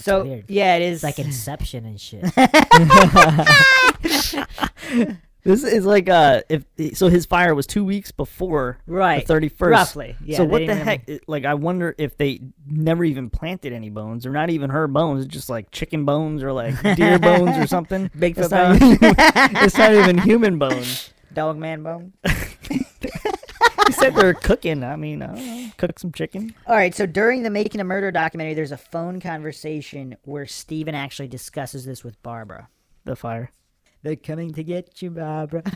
[0.04, 0.44] So weird.
[0.48, 2.24] yeah, it is It's like Inception and shit.
[5.44, 9.48] This is like uh if so his fire was two weeks before right the thirty
[9.48, 9.70] first.
[9.70, 10.16] roughly.
[10.22, 11.08] Yeah, so what the didn't even- heck?
[11.08, 14.86] it- Like I wonder if they never even planted any bones, or not even her
[14.88, 18.10] bones, just like chicken bones or like deer bones or something.
[18.10, 18.92] Bigfoot it's not, bones.
[18.94, 19.14] even,
[19.64, 21.14] it's not even human bones.
[21.32, 22.12] Dog man bone.
[23.88, 24.84] He said they're cooking.
[24.84, 26.54] I mean, I don't know, cook some chicken.
[26.66, 30.94] All right, so during the Making a Murder documentary, there's a phone conversation where Steven
[30.94, 32.68] actually discusses this with Barbara.
[33.04, 33.50] The fire.
[34.02, 35.62] They're coming to get you, Barbara.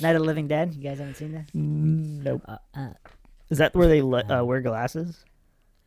[0.00, 0.74] Night of the Living Dead.
[0.74, 1.46] You guys haven't seen that?
[1.54, 2.42] Nope.
[2.46, 2.90] uh, uh,
[3.50, 5.24] Is that where they let, uh, wear glasses?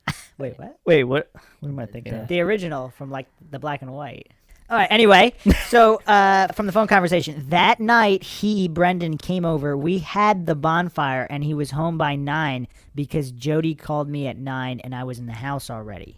[0.38, 0.80] Wait, what?
[0.86, 1.32] Wait, what?
[1.60, 2.14] What am I thinking?
[2.16, 2.28] of?
[2.28, 4.32] The original from like the black and white.
[4.70, 4.88] All right.
[4.90, 5.34] Anyway,
[5.68, 9.78] so uh, from the phone conversation that night, he Brendan came over.
[9.78, 14.38] We had the bonfire, and he was home by nine because Jody called me at
[14.38, 16.18] nine, and I was in the house already.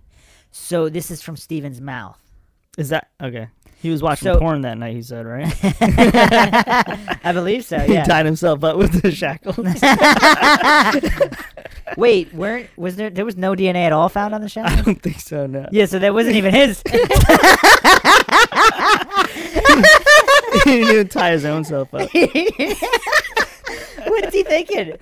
[0.51, 2.17] So this is from Steven's mouth.
[2.77, 3.47] Is that okay?
[3.81, 4.95] He was watching So- porn that night.
[4.95, 5.53] He said, right?
[7.23, 7.77] I believe so.
[7.88, 9.58] he tied himself up with the shackles.
[11.98, 13.10] Wait, weren't was there?
[13.10, 14.63] There was no DNA at all found on the show?
[14.63, 15.45] I don't think so.
[15.45, 15.67] No.
[15.71, 16.82] yeah, so that wasn't even his.
[20.63, 22.02] he didn't even tie his own self up.
[24.06, 24.98] what is he thinking?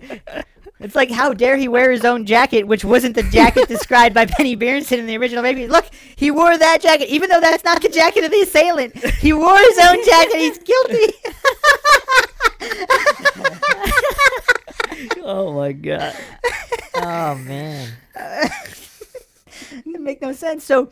[0.79, 4.25] It's like, how dare he wear his own jacket, which wasn't the jacket described by
[4.25, 5.65] Penny Beerntsen in the original movie.
[5.67, 5.85] Look,
[6.17, 8.93] he wore that jacket, even though that's not the jacket of the assailant.
[9.15, 10.35] He wore his own jacket.
[10.35, 11.13] He's guilty.
[15.21, 16.15] Oh my god.
[16.95, 17.89] oh man.
[18.15, 20.63] it make no sense.
[20.63, 20.91] So,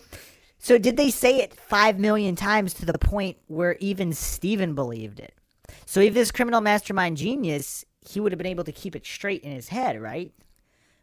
[0.57, 5.19] so did they say it five million times to the point where even Steven believed
[5.19, 5.33] it?
[5.85, 9.43] So if this criminal mastermind genius, he would have been able to keep it straight
[9.43, 10.31] in his head, right?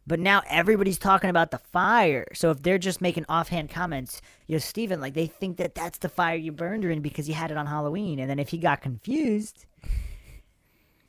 [0.07, 2.27] But now everybody's talking about the fire.
[2.33, 6.09] So if they're just making offhand comments, yo, Steven, like they think that that's the
[6.09, 8.19] fire you burned her in because you had it on Halloween.
[8.19, 9.67] And then if he got confused,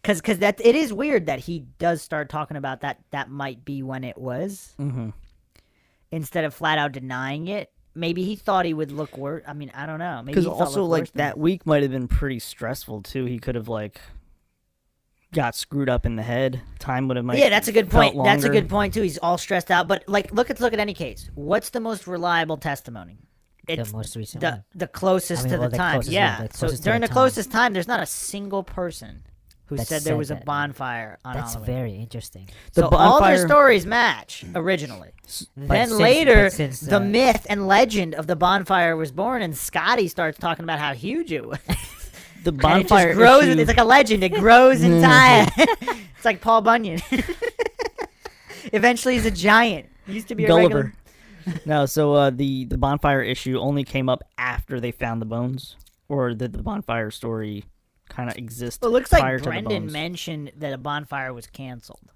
[0.03, 2.99] Cause, cause that it is weird that he does start talking about that.
[3.11, 5.09] That might be when it was, Mm-hmm.
[6.11, 7.71] instead of flat out denying it.
[7.95, 9.43] Maybe he thought he would look worse.
[9.47, 10.21] I mean, I don't know.
[10.23, 13.25] Maybe Because he also like worse than that week might have been pretty stressful too.
[13.25, 13.99] He could have like
[15.33, 16.61] got screwed up in the head.
[16.79, 18.15] Time would have might yeah, that's a good point.
[18.23, 19.01] That's a good point too.
[19.01, 19.87] He's all stressed out.
[19.87, 21.29] But like, look at look at any case.
[21.35, 23.17] What's the most reliable testimony?
[23.67, 24.63] It's the most recent the one.
[24.73, 25.93] the closest I mean, to well, the the time.
[25.95, 26.47] closest, yeah, yeah.
[26.47, 27.13] the so during the the time.
[27.13, 29.23] closest time, there's not a single person
[29.69, 31.73] who That said there was a bonfire on That's Halloween.
[31.75, 32.49] very interesting.
[32.73, 35.11] The so all their stories match originally.
[35.55, 39.55] then since- later, since, the uh, myth and legend of the bonfire was born, and
[39.55, 41.59] Scotty starts talking about how huge it was.
[42.41, 43.43] The bonfire grows.
[43.43, 44.23] issue- It's like a legend.
[44.23, 45.49] It grows in time.
[45.57, 47.01] it's like Paul Bunyan.
[48.71, 49.87] Eventually, he's a giant.
[50.05, 50.93] He used to be a Gulliver.
[51.45, 51.61] regular.
[51.65, 55.75] no, so uh, the the bonfire issue only came up after they found the bones,
[56.07, 57.65] or did the bonfire story
[58.09, 58.81] kind of exist?
[58.81, 62.11] Well, it looks prior like Brendan mentioned that a bonfire was canceled.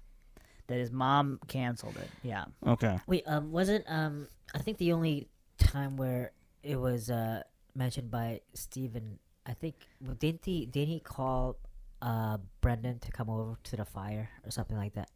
[0.66, 2.08] That his mom canceled it.
[2.22, 2.44] Yeah.
[2.66, 2.98] Okay.
[3.06, 5.28] Wait, um, wasn't um, I think the only
[5.58, 7.42] time where it was uh
[7.74, 11.56] mentioned by Stephen, I think well, didn't he didn't he call
[12.00, 15.10] uh Brendan to come over to the fire or something like that?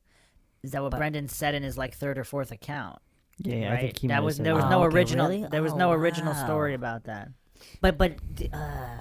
[0.63, 2.99] Is that what But- Brendan said in his like third or fourth account?
[3.39, 3.79] Yeah, yeah, right?
[3.79, 4.71] I think he that was have there was that.
[4.71, 5.29] no Oh, okay, original.
[5.29, 5.47] really?
[5.49, 7.29] There was Oh, no original story about that.
[7.81, 8.17] But but
[8.53, 8.97] uh,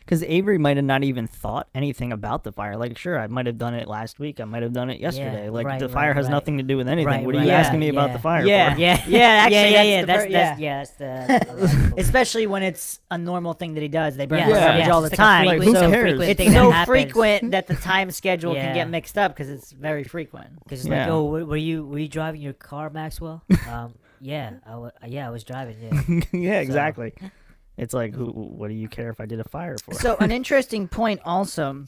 [0.00, 2.76] Because Avery might have not even thought anything about the fire.
[2.76, 4.40] Like, sure, I might have done it last week.
[4.40, 5.48] I might have done it yesterday.
[5.50, 6.32] like, right, the right, fire has right.
[6.32, 7.06] nothing to do with anything.
[7.06, 8.74] Right, what are right, you yeah, asking me about the fire Yeah.
[8.74, 8.80] for?
[8.80, 13.00] Yeah, yeah, actually, yeah, yeah, that's the that's that's yeah, that's the Especially when it's
[13.10, 14.16] a normal thing that he does.
[14.16, 15.46] They burn Yeah, yeah, yeah, all the like time.
[15.48, 16.18] Frequent- who so cares?
[16.18, 20.04] frequent it's so frequent that the time schedule can get mixed up because it's very
[20.04, 20.62] frequent.
[20.64, 21.04] Because it's Yeah.
[21.04, 23.42] like, oh, were you were you driving your car, Maxwell?
[23.70, 26.24] um, yeah, I wa- yeah, I was driving.
[26.32, 27.12] Yeah, yeah, exactly.
[27.78, 29.94] It's like, who, what do you care if I did a fire for?
[29.94, 31.86] So an interesting point also.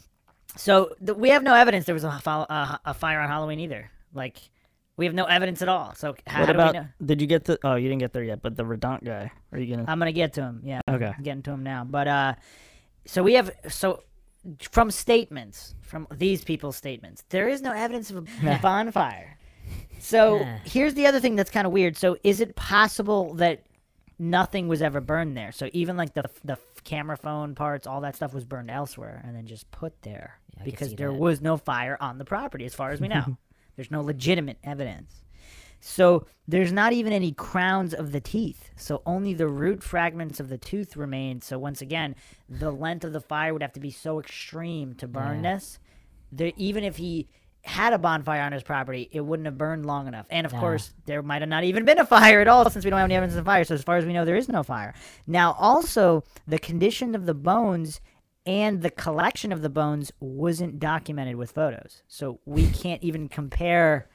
[0.57, 3.91] So th- we have no evidence there was a, uh, a fire on Halloween either.
[4.15, 4.39] Like
[4.97, 5.95] we have no evidence at all.
[5.95, 6.75] So how what do about?
[6.75, 6.87] we know?
[7.05, 7.59] Did you get the?
[7.65, 8.41] Oh, you didn't get there yet.
[8.43, 9.31] But the Radandt guy.
[9.53, 9.87] Are you gonna?
[9.89, 10.63] I'm gonna get to him.
[10.65, 11.13] Yeah, Okay.
[11.17, 11.85] I'm getting to him now.
[11.85, 12.35] But uh,
[13.07, 14.03] so we have so
[14.71, 19.39] from statements from these people's statements, there is no evidence of a bonfire.
[19.99, 21.97] So here's the other thing that's kind of weird.
[21.97, 23.63] So is it possible that
[24.21, 25.51] nothing was ever burned there?
[25.53, 29.35] So even like the the camera phone parts, all that stuff was burned elsewhere and
[29.35, 31.19] then just put there Yeah, because there that.
[31.19, 33.37] was no fire on the property, as far as we know.
[33.77, 35.23] There's no legitimate evidence.
[35.83, 38.69] So there's not even any crowns of the teeth.
[38.77, 41.41] So only the root fragments of the tooth remain.
[41.41, 42.15] So once again,
[42.51, 45.55] the length of the fire would have to be so extreme to burn Yeah.
[45.55, 45.79] this.
[46.31, 47.29] There, even if he
[47.63, 50.27] had a bonfire on his property, it wouldn't have burned long enough.
[50.31, 52.91] And of course, there might have not even been a fire at all since we
[52.91, 53.65] don't have any evidence of fire.
[53.65, 54.95] So as far as we know, there is no fire.
[55.27, 58.01] Now, also, the condition of the bones
[58.47, 62.03] and the collection of the bones wasn't documented with photos.
[62.09, 64.09] So we can't even compare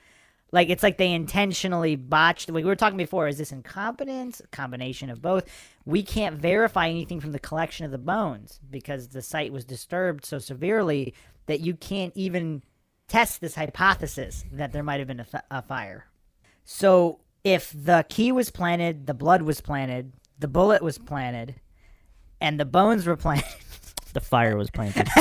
[0.52, 2.50] like it's like they intentionally botched.
[2.50, 4.42] Like we were talking before, is this incompetence?
[4.52, 5.44] Combination of both.
[5.86, 10.26] We can't verify anything from the collection of the bones because the site was disturbed
[10.26, 11.14] so severely
[11.48, 12.64] that you can't even
[13.08, 16.06] test this hypothesis that there might have been a, fi- a fire.
[16.64, 21.56] So if the key was planted, the blood was planted, the bullet was planted,
[22.42, 23.46] and the bones were planted.
[24.14, 25.06] the fire was planted.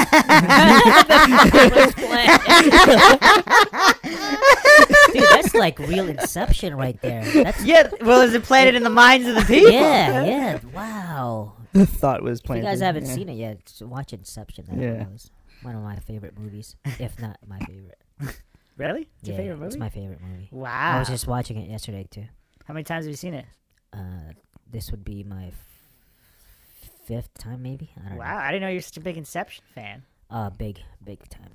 [5.13, 7.25] dude, that's like real Inception right there.
[7.25, 9.71] That's yeah, well, is it planted in the minds of the people?
[9.73, 10.59] yeah, yeah.
[10.73, 11.55] Wow.
[11.73, 12.43] the thought was planted.
[12.43, 12.61] If planted.
[12.61, 13.15] you guys haven't yeah.
[13.15, 14.67] seen it yet, watch Inception.
[14.69, 15.07] That Yeah.
[15.09, 15.31] was
[15.65, 17.99] one of my favorite movies, if not my favorite.
[18.77, 19.07] Really?
[19.21, 19.67] It's your favorite movie?
[19.69, 20.49] it's my favorite movie.
[20.51, 20.97] Wow.
[20.97, 22.25] I was just watching it yesterday too.
[22.65, 23.45] How many times have you seen it?
[23.93, 24.33] Uh,
[24.69, 27.93] this would be my f- fifth time, maybe.
[28.05, 30.03] I don't Wow, I didn't know you're such a big Inception fan.
[30.29, 30.37] know.
[30.37, 31.51] Uh, big, big time.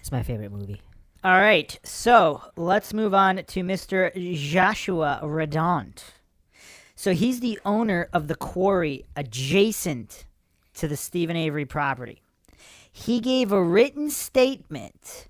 [0.00, 0.80] it's my favorite movie.
[1.24, 4.10] All right, so let's move on to Mr.
[4.50, 6.02] Joshua Radandt.
[6.94, 10.24] So he's the owner of the quarry adjacent
[10.74, 12.22] to the Stephen Avery property.
[12.96, 15.28] He gave a written statement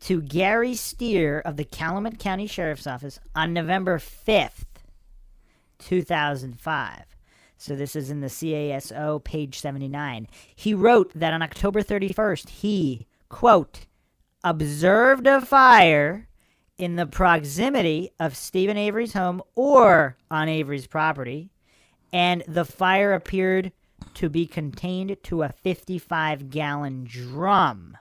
[0.00, 4.84] to Gary Steier of the Calumet County Sheriff's Office on November 5th,
[5.78, 7.04] 2005.
[7.56, 10.28] So this is in the CASO, page 79.
[10.54, 13.86] He wrote that on October 31st, he, quote,
[14.44, 16.28] observed a fire
[16.76, 21.50] in the proximity of Stephen Avery's home or on Avery's property,
[22.12, 23.72] and the fire appeared
[24.16, 27.96] to be contained to a 55 gallon drum.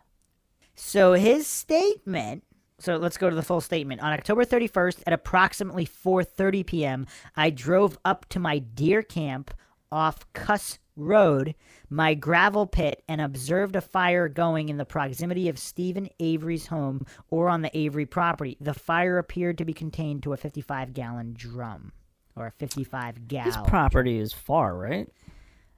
[0.76, 2.44] So his statement
[2.78, 4.02] so let's go to the full statement.
[4.02, 9.54] On October 31st at approximately 4:30 p.m., I drove up to my deer camp
[9.92, 11.56] off Kuss Road,
[11.90, 17.06] my gravel pit, and observed a fire going in the proximity of Stephen Avery's home
[17.30, 18.58] or on the Avery property.
[18.60, 21.92] The fire appeared to be contained to a 55 gallon drum
[22.36, 23.66] or a 55 This gal.
[23.66, 25.10] property is far, right?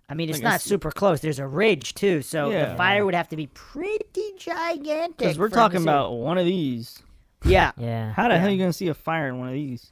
[0.09, 1.19] I mean, it's like not super close.
[1.19, 5.17] There's a ridge too, so the fire would have to be pretty gigantic.
[5.17, 7.01] Because we're for him to talking about one of these.
[7.45, 7.71] yeah.
[7.77, 8.13] Yeah.
[8.13, 9.91] How the hell are you gonna see a fire in one of these?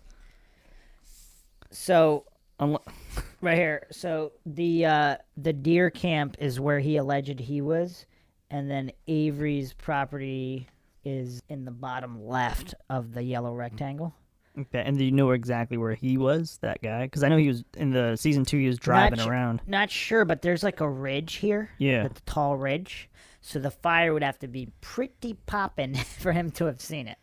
[1.72, 2.26] So
[2.60, 2.82] Unle-
[3.42, 3.88] right here.
[3.92, 8.06] So the uh the deer camp is where he alleged he was,
[8.50, 10.68] and then Avery's property
[11.04, 14.16] is in the bottom left of the yellow rectangle.
[14.58, 17.04] Okay, and you know exactly where he was, that guy?
[17.04, 18.58] Because I know he was in the season two.
[18.58, 19.62] He was driving su- around.
[19.68, 21.70] Not sure, but there's like a ridge here.
[21.78, 22.08] Yeah.
[22.08, 23.10] The tall ridge.
[23.42, 27.18] So the fire would have to be pretty popping for him to have seen it.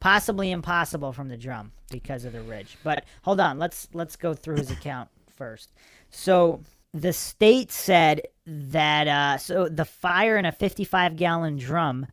[0.00, 2.78] Possibly impossible from the drum because of the ridge.
[2.82, 5.72] But hold on, let's let's go through his account first.
[6.10, 6.62] So
[6.94, 12.06] the state said that uh, so the fire in a 55 gallon drum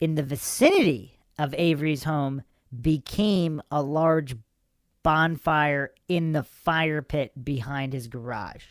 [0.00, 2.42] in the vicinity of Avery's home
[2.78, 4.36] became a large
[5.02, 8.64] bonfire in the fire pit behind his garage.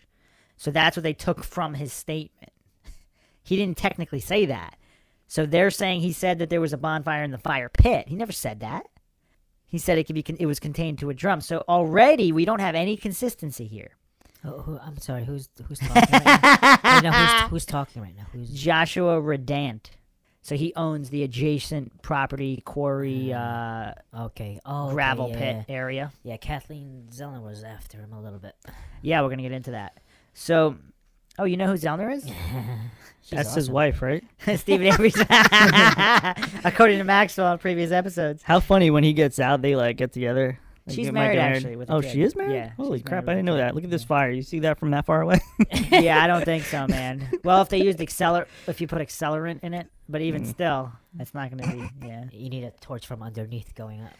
[0.57, 2.51] So that's what they took from his statement.
[3.41, 4.77] He didn't technically say that.
[5.25, 8.07] So they're saying he said that there was a bonfire in the fire pit.
[8.07, 8.85] He never said that.
[9.65, 11.41] He said it could be con- it was contained to a drum.
[11.41, 13.91] So already we don't have any consistency here.
[14.43, 15.25] Who, who, I'm sorry.
[15.25, 16.79] Who's who's talking right now?
[16.95, 18.27] Wait, no, who's, who's talking right now?
[18.33, 19.91] Who's Joshua Radandt.
[20.49, 24.59] So he owns the adjacent property quarry uh, okay?
[24.65, 25.75] Oh, okay, gravel yeah, pit Yeah.
[25.75, 26.11] area.
[26.23, 28.55] yeah, Kathleen Zellner was after him a little bit.
[29.03, 29.99] Yeah, we're gonna get into that.
[30.33, 30.75] So,
[31.37, 32.27] oh, you know who Zellner is?
[33.29, 34.23] That's his wife, right?
[34.55, 35.15] Stephen Avery's.
[36.65, 38.41] According to Maxwell in previous episodes.
[38.41, 40.59] How funny when he gets out, they like get together.
[40.89, 42.11] Like, She's get- might married, actually, with oh, kid.
[42.11, 42.53] she is married.
[42.55, 43.27] Yeah, Holy crap!
[43.29, 43.75] I didn't know that.
[43.75, 44.31] Look at this fire.
[44.31, 45.39] You see that from that far away?
[45.91, 47.29] yeah, I don't think so, man.
[47.43, 50.47] Well, if they used acceler, if you put accelerant in it, but even Mm.
[50.47, 51.89] still, it's not gonna be.
[52.07, 52.25] Yeah.
[52.31, 54.13] You need a torch from underneath going up,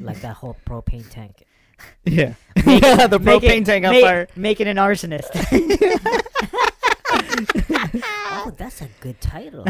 [0.00, 1.44] like that whole propane tank.
[2.04, 2.34] yeah.
[2.64, 4.28] Make it- the propane it- tank on make- fire.
[4.36, 5.28] Make it an arsonist.
[8.30, 9.64] Oh, that's a good title.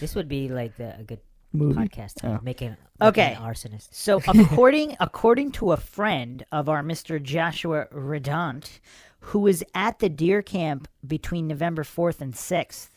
[0.00, 1.20] this would be like the, a good
[1.52, 1.74] Movie.
[1.74, 2.38] podcast title.
[2.40, 2.44] Oh.
[2.44, 3.34] Making Okay.
[3.34, 3.88] an arsonist.
[3.92, 7.22] So according according to a friend of our Mr.
[7.22, 8.80] Joshua Radandt,
[9.20, 12.88] who was at the deer camp between November 4th and 6th,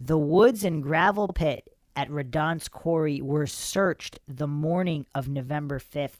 [0.00, 6.18] the woods and gravel pit at Radandt's quarry were searched the morning of November 5th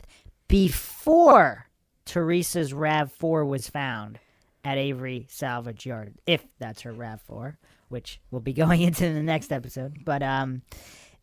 [0.48, 1.66] before
[2.06, 4.18] Teresa's RAV4 was found
[4.64, 7.56] at Avery Salvage Yard, if that's her RAV4,
[7.88, 9.98] which we'll be going into in the next episode.
[10.04, 10.62] But um,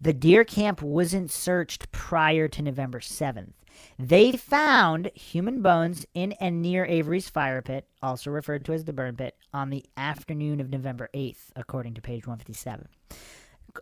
[0.01, 3.53] the deer camp wasn't searched prior to November 7th.
[3.97, 8.93] They found human bones in and near Avery's fire pit, also referred to as the
[8.93, 12.87] burn pit, on the afternoon of November 8th, according to page 157.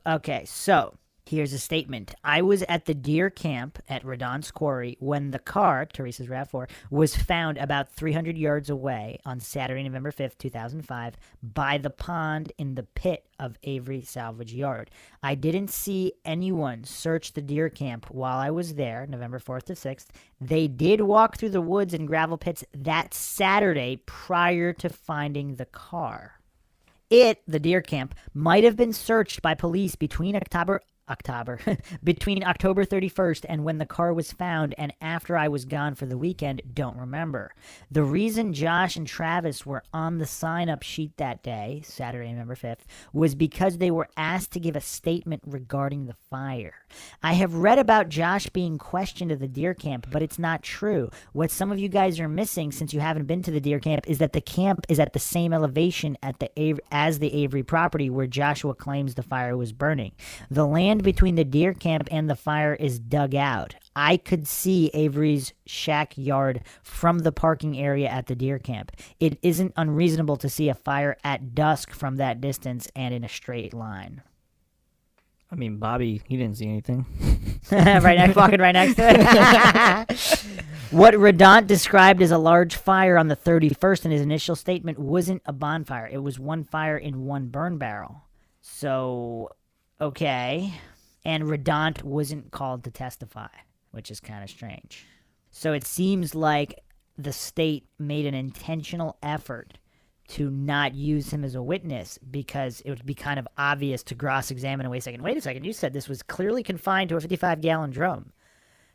[0.08, 0.96] Okay, so
[1.32, 2.14] here's a statement.
[2.26, 7.16] I was at the deer camp at Radandt's Quarry when the car, Teresa's RAV4, was
[7.16, 12.84] found about 300 yards away on Saturday, November 5th, 2005, by the pond in the
[12.84, 14.92] pit of Avery Salvage Yard.
[15.24, 19.74] I didn't see anyone search the deer camp while I was there, November 4th to
[19.74, 20.08] 6th.
[20.42, 25.66] They did walk through the woods and gravel pits that Saturday prior to finding the
[25.66, 26.42] car.
[27.10, 31.60] It, the deer camp, might have been searched by police between October October
[32.04, 36.06] between October 31st and when the car was found and after I was gone for
[36.06, 37.54] the weekend, don't remember.
[37.90, 42.56] The reason Josh and Travis were on the sign up sheet that day, Saturday, November
[42.56, 46.76] 5th, was because they were asked to give a statement regarding the fire.
[47.24, 51.10] I have read about Josh being questioned at the deer camp, but it's not true.
[51.34, 54.10] What some of you guys are missing since you haven't been to the deer camp
[54.10, 56.50] is that the camp is at the same elevation at the
[56.92, 60.12] as the Avery property where Joshua claims the fire was burning.
[60.50, 63.76] The land between the deer camp and the fire is dug out.
[63.96, 68.92] I could see Avery's shack yard from the parking area at the deer camp.
[69.20, 73.30] It isn't unreasonable to see a fire at dusk from that distance and in a
[73.30, 74.22] straight line.
[75.52, 77.06] I mean, Bobby, he didn't see anything.
[77.72, 79.10] right next, walking right next to
[80.10, 80.46] it.
[80.92, 85.42] what Radandt described as a large fire on the 31st in his initial statement wasn't
[85.46, 86.08] a bonfire.
[86.10, 88.22] It was one fire in one burn barrel.
[88.62, 89.50] So,
[90.02, 90.74] okay.
[91.24, 93.50] And Radandt wasn't called to testify,
[93.92, 95.06] which is kind of strange.
[95.52, 96.80] So it seems like
[97.18, 99.78] the state made an intentional effort
[100.30, 104.16] to not use him as a witness because it would be kind of obvious to
[104.16, 105.22] cross examine and wait a second.
[105.22, 108.32] Wait a second, you said this was clearly confined to a 55 gallon drum.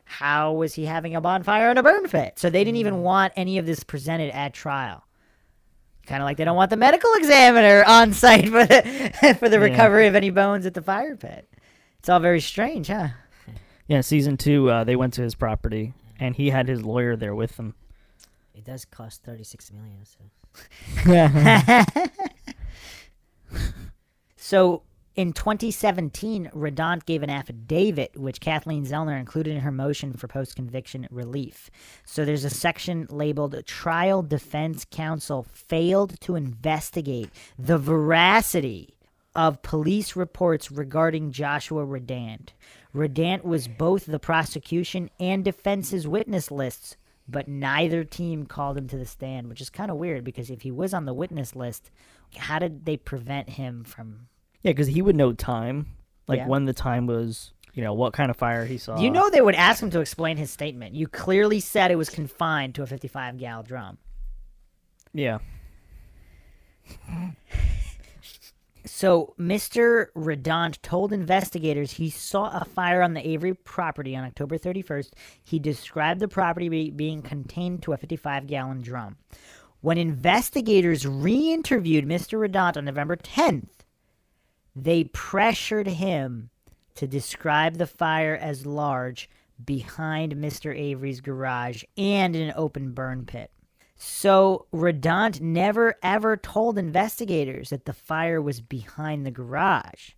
[0.05, 2.39] How was he having a bonfire and a burn pit?
[2.39, 3.03] So they didn't even mm.
[3.03, 5.05] want any of this presented at trial.
[6.07, 9.57] Kind of like they don't want the medical examiner on site for the for the
[9.57, 9.63] Yeah.
[9.65, 11.49] recovery of any bones at the fire pit.
[11.99, 13.09] It's all very strange, huh?
[13.89, 17.35] Yeah, season two, uh, they went to his property, and he had his lawyer there
[17.35, 17.75] with him.
[18.55, 20.05] It does cost thirty six million.
[20.05, 20.19] So
[24.37, 24.83] So
[25.17, 30.55] in 2017, Radandt gave an affidavit which Kathleen Zellner included in her motion for post
[30.55, 31.71] conviction relief.
[32.05, 38.95] So there's a section labeled Trial Defense Counsel failed to investigate the veracity
[39.35, 42.51] of police reports regarding Joshua Radandt.
[42.95, 46.97] Radandt was both the prosecution and defense's witness lists,
[47.27, 50.61] but neither team called him to the stand, which is kind of weird because if
[50.61, 51.91] he was on the witness list,
[52.37, 54.29] how did they prevent him from
[54.67, 55.87] Yeah, because he would know time,
[56.27, 56.49] like Yeah.
[56.49, 58.99] when the time was, you know, what kind of fire he saw.
[58.99, 60.97] You know they would ask him to explain his statement.
[60.97, 63.99] You clearly said it was confined to a 55 gal drum.
[65.13, 65.39] Yeah.
[68.85, 70.07] So Mr.
[70.17, 75.13] Radandt told investigators he saw a fire on the Avery property on October 31st.
[75.45, 79.17] He described the property be- being contained to a 55 gallon drum.
[79.81, 82.37] When investigators re interviewed Mr.
[82.45, 83.69] Radandt on November 10th,
[84.77, 86.51] they pressured him
[86.95, 89.31] to describe the fire as large
[89.65, 90.79] behind Mr.
[90.79, 93.51] Avery's garage and in an open burn pit.
[93.97, 100.11] So Radandt never ever told investigators that the fire was behind the garage.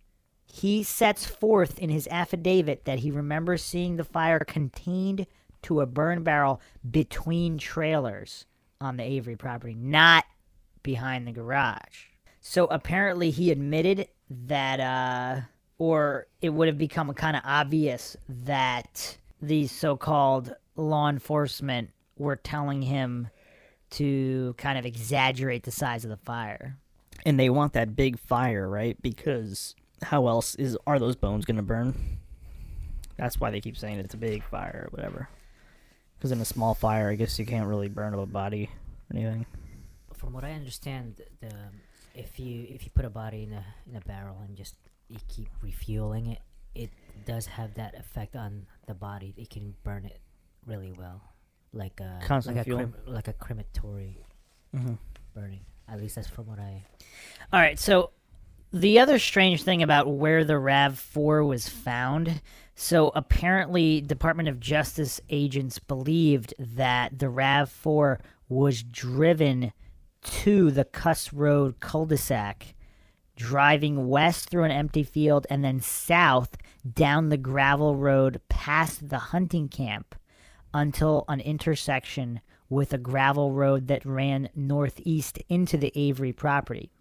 [0.45, 5.25] He sets forth in his affidavit that he remembers seeing the fire contained
[5.61, 8.45] to a burn barrel between trailers
[8.81, 10.25] on the Avery property, not
[10.83, 12.07] behind the garage.
[12.41, 15.41] So apparently he admitted that, uh,
[15.77, 22.35] or it would have become kind of obvious that these so called law enforcement were
[22.35, 23.29] telling him
[23.91, 26.77] to kind of exaggerate the size of the fire.
[27.25, 29.01] And they want that big fire, right?
[29.01, 31.95] Because how else is are those bones going to burn?
[33.17, 35.27] That's why they keep saying it's a big fire or whatever.
[36.17, 38.69] Because in a small fire, I guess you can't really burn up a body
[39.11, 39.45] or anything.
[40.13, 41.53] from what I understand, the
[42.15, 44.75] if you if you put a body in a in a barrel and just
[45.09, 46.39] you keep refueling it,
[46.75, 46.89] it
[47.25, 49.33] does have that effect on the body.
[49.37, 50.19] It can burn it
[50.65, 51.21] really well,
[51.73, 54.25] like a Constant like a crem- like a crematory
[54.75, 54.93] Mm-hmm.
[55.33, 55.61] burning.
[55.87, 56.83] At least that's from what I.
[57.51, 58.11] All right, so
[58.71, 62.41] the other strange thing about where the RAV4 was found.
[62.75, 69.73] So apparently, Department of Justice agents believed that the RAV4 was driven
[70.21, 72.75] to the Kuss Road cul-de-sac,
[73.35, 76.57] driving west through an empty field and then south
[76.93, 80.15] down the gravel road past the hunting camp
[80.73, 86.91] until an intersection with a gravel road that ran northeast into the Avery property.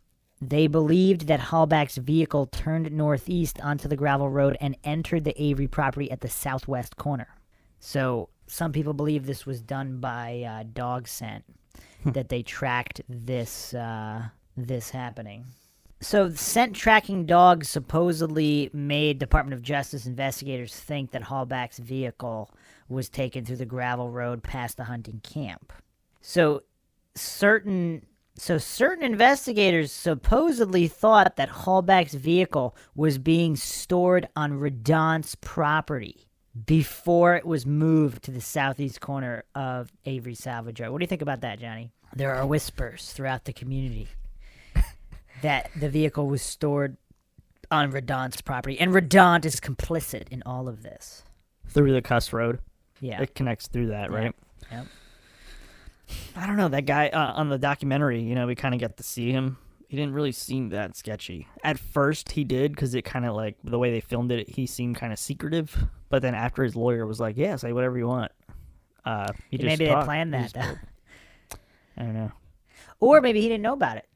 [0.41, 5.67] They believed that Halbach's vehicle turned northeast onto the gravel road and entered the Avery
[5.67, 7.29] property at the southwest corner.
[7.81, 11.45] So some people believe this was done by uh, dog scent,
[12.07, 15.47] that they tracked this uh, this happening.
[16.01, 22.51] So scent tracking dogs supposedly made Department of Justice investigators think that Halbach's vehicle
[22.89, 25.73] was taken through the gravel road past the hunting camp.
[26.21, 26.63] So
[27.17, 36.28] certain so certain investigators supposedly thought that Halbach's vehicle was being stored on Radandt's property
[36.67, 40.93] before it was moved to the southeast corner of Avery Salvage Yard.
[40.93, 41.91] What do you think about that, Johnny?
[42.15, 44.09] There are whispers throughout the community
[45.43, 46.97] that the vehicle was stored
[47.71, 51.23] on Radandt's property, and Radandt is complicit in all of this.
[51.69, 52.61] Through the Kuss Road.
[53.01, 53.21] Yeah.
[53.21, 54.17] It connects through that, Yeah.
[54.17, 54.35] right?
[54.73, 54.87] Yep.
[56.35, 56.69] I don't know.
[56.69, 59.59] That guy uh, on the documentary, you know, we kind of got to see him.
[59.89, 61.49] He didn't really seem that sketchy.
[61.65, 64.67] At first, he did because it kind of like the way they filmed it, he
[64.67, 65.87] seemed kind of secretive.
[66.11, 68.31] But then after his lawyer was like, "Yeah, say whatever you want,"
[69.07, 70.05] uh, he just Maybe they talked.
[70.07, 71.59] planned that, though.
[71.97, 72.31] I don't know
[73.01, 74.07] Or maybe he didn't know about it.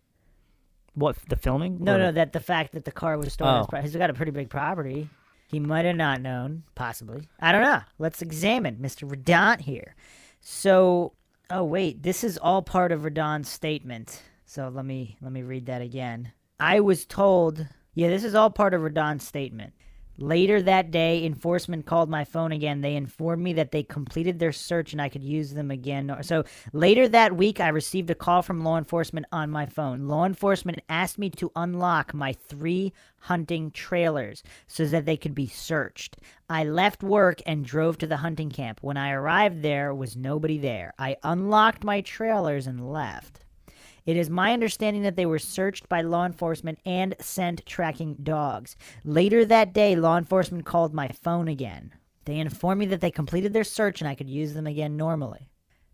[0.95, 1.83] what the filming.
[1.83, 3.67] No, Or- no, that the fact that the car was stolen.
[3.73, 3.81] Oh.
[3.81, 5.09] he's got a pretty big property.
[5.47, 7.29] He might have not known, possibly.
[7.41, 7.81] I don't know.
[7.99, 9.09] Let's examine Mr.
[9.11, 9.95] Radandt here.
[10.41, 11.13] So,
[11.51, 14.23] oh wait, this is all part of Radandt's statement.
[14.53, 16.31] So let me let me read that again.
[16.61, 19.73] I was told, yeah, this is all part of Radandt's statement.
[20.19, 22.83] Later that day, enforcement called my phone again.
[22.83, 26.15] They informed me that they completed their search and I could use them again.
[26.21, 26.45] So
[26.75, 30.07] later that week, I received a call from law enforcement on my phone.
[30.07, 35.47] Law enforcement asked me to unlock my three hunting trailers so that they could be
[35.47, 36.19] searched.
[36.51, 38.81] I left work and drove to the hunting camp.
[38.83, 40.93] When I arrived there was nobody there.
[40.99, 43.47] I unlocked my trailers and left.
[44.05, 48.77] It is my understanding that they were searched by law enforcement and sent tracking dogs.
[49.05, 51.93] Later that day, law enforcement called my phone again.
[52.25, 55.49] They informed me that they completed their search and I could use them again normally.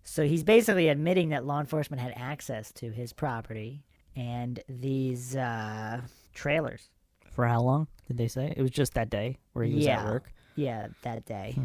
[0.04, 3.84] So he's basically admitting that law enforcement had access to his property
[4.16, 6.00] and these uh,
[6.34, 6.88] trailers.
[7.30, 8.52] For how long did they say?
[8.56, 10.00] It was just that day where he was Yeah.
[10.00, 11.56] at work, Yeah, that day.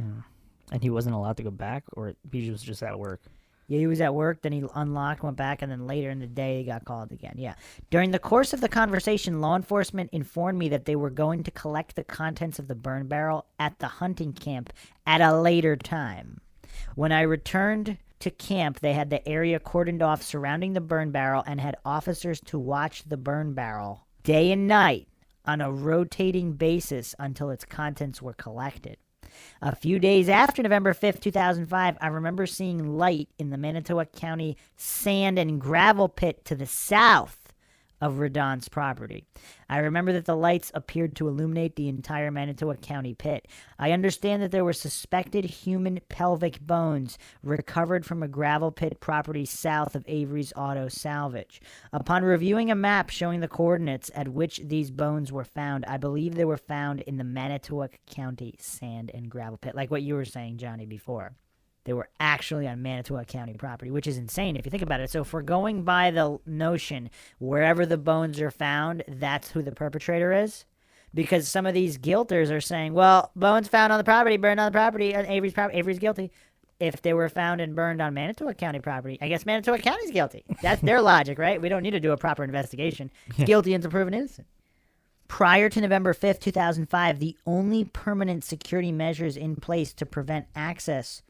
[0.72, 3.22] and he wasn't allowed to go back, or he was just at work.
[3.68, 6.28] Yeah, he was at work, then he unlocked, went back, and then later in the
[6.28, 7.36] day he got called again.
[7.38, 7.55] Yeah.
[7.89, 11.51] During the course of the conversation, law enforcement informed me that they were going to
[11.51, 14.74] collect the contents of the burn barrel at the hunting camp
[15.07, 16.41] at a later time.
[16.95, 21.43] When I returned to camp, they had the area cordoned off surrounding the burn barrel
[21.45, 25.07] and had officers to watch the burn barrel day and night
[25.45, 28.97] on a rotating basis until its contents were collected.
[29.62, 34.58] A few days after November 5th, 2005, I remember seeing light in the Manitowoc County
[34.76, 37.43] sand and gravel pit to the south
[38.04, 39.24] of Radandt's property.
[39.70, 43.47] I remember that the lights appeared to illuminate the entire Manitowoc County pit.
[43.80, 49.45] I understand that there were suspected human pelvic bones recovered from a gravel pit property
[49.45, 51.62] south of Avery's Auto Salvage.
[51.93, 56.36] Upon reviewing a map showing the coordinates at which these bones were found, I believe
[56.36, 60.26] they were found in the Manitowoc County sand and gravel pit, like what you were
[60.26, 61.38] saying, Johnny, before
[61.86, 65.10] they were actually on Manitowoc County property, which is insane if you think about it.
[65.10, 67.10] So if we're going by the notion
[67.40, 70.66] wherever the bones are found, that's who the perpetrator is.
[71.14, 74.72] Because some of these guilters are saying, well, bones found on the property, burned on
[74.72, 76.32] the property, Avery's property, Avery's guilty.
[76.80, 80.44] If they were found and burned on Manitowoc County property, I guess Manitowoc County's guilty.
[80.62, 81.62] That's their logic, right?
[81.62, 83.12] We don't need to do a proper investigation.
[83.46, 84.48] Guilty until proven innocent.
[85.28, 91.22] Prior to November 5th, 2005, the only permanent security measures in place to prevent access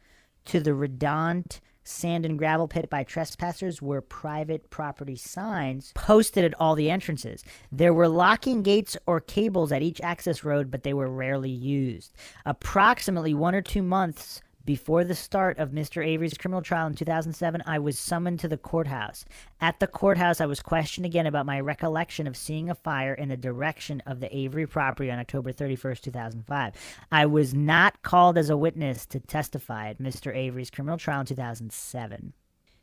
[0.45, 6.53] to the redondant sand and gravel pit by trespassers were private property signs posted at
[6.59, 7.43] all the entrances.
[7.71, 12.13] There were locking gates or cables at each access road, but they were rarely used.
[12.45, 16.05] Approximately one or two months before the start of Mr.
[16.05, 19.25] Avery's criminal trial in 2007, I was summoned to the courthouse.
[19.59, 23.29] At the courthouse, I was questioned again about my recollection of seeing a fire in
[23.29, 26.73] the direction of the Avery property on October 31st, 2005.
[27.11, 30.35] I was not called as a witness to testify at Mr.
[30.35, 32.33] Avery's criminal trial in 2007.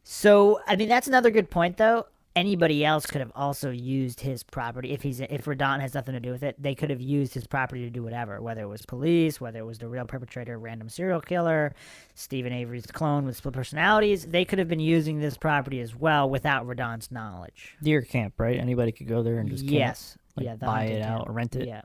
[0.02, 2.06] So, I mean, that's another good point, though.
[2.36, 6.20] Anybody else could have also used his property if he's if Radandt has nothing to
[6.20, 6.54] do with it.
[6.62, 9.66] They could have used his property to do whatever, whether it was police, whether it
[9.66, 11.74] was the real perpetrator, random serial killer,
[12.14, 14.26] Stephen Avery's clone with split personalities.
[14.26, 17.74] They could have been using this property as well without Radandt's knowledge.
[17.82, 18.58] Deer camp, right?
[18.58, 21.28] Anybody could go there and just camp, yes, like, yeah, buy it out, camp.
[21.28, 21.66] or rent it.
[21.66, 21.82] Yeah.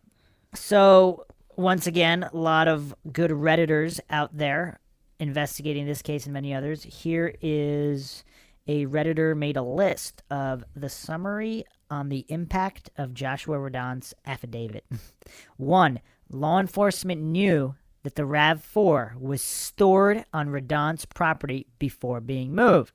[0.54, 1.26] So
[1.56, 4.80] once again, a lot of good redditors out there
[5.20, 6.84] investigating this case and many others.
[6.84, 8.24] Here is
[8.68, 14.86] a redditor made a list of the summary on the impact of Joshua Radandt's affidavit.
[15.58, 16.00] One,
[16.30, 22.94] law enforcement knew that the RAV4 was stored on Radandt's property before being moved.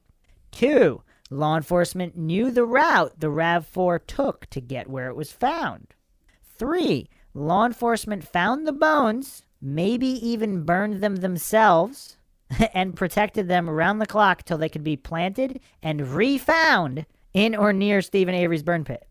[0.50, 5.94] Two, law enforcement knew the route the RAV4 took to get where it was found.
[6.58, 12.16] Three, law enforcement found the bones, maybe even burned them themselves,
[12.74, 17.72] and protected them around the clock till they could be planted and refound in or
[17.72, 19.06] near Stephen Avery's burn pit.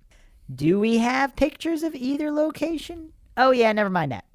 [0.54, 3.14] Do we have pictures of either location?
[3.38, 4.26] Oh, yeah, never mind that.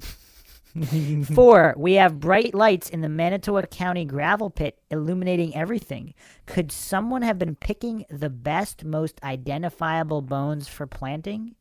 [1.34, 6.14] Four, we have bright lights in the Manitowoc County gravel pit illuminating everything.
[6.46, 11.54] Could someone have been picking the best, most identifiable bones for planting?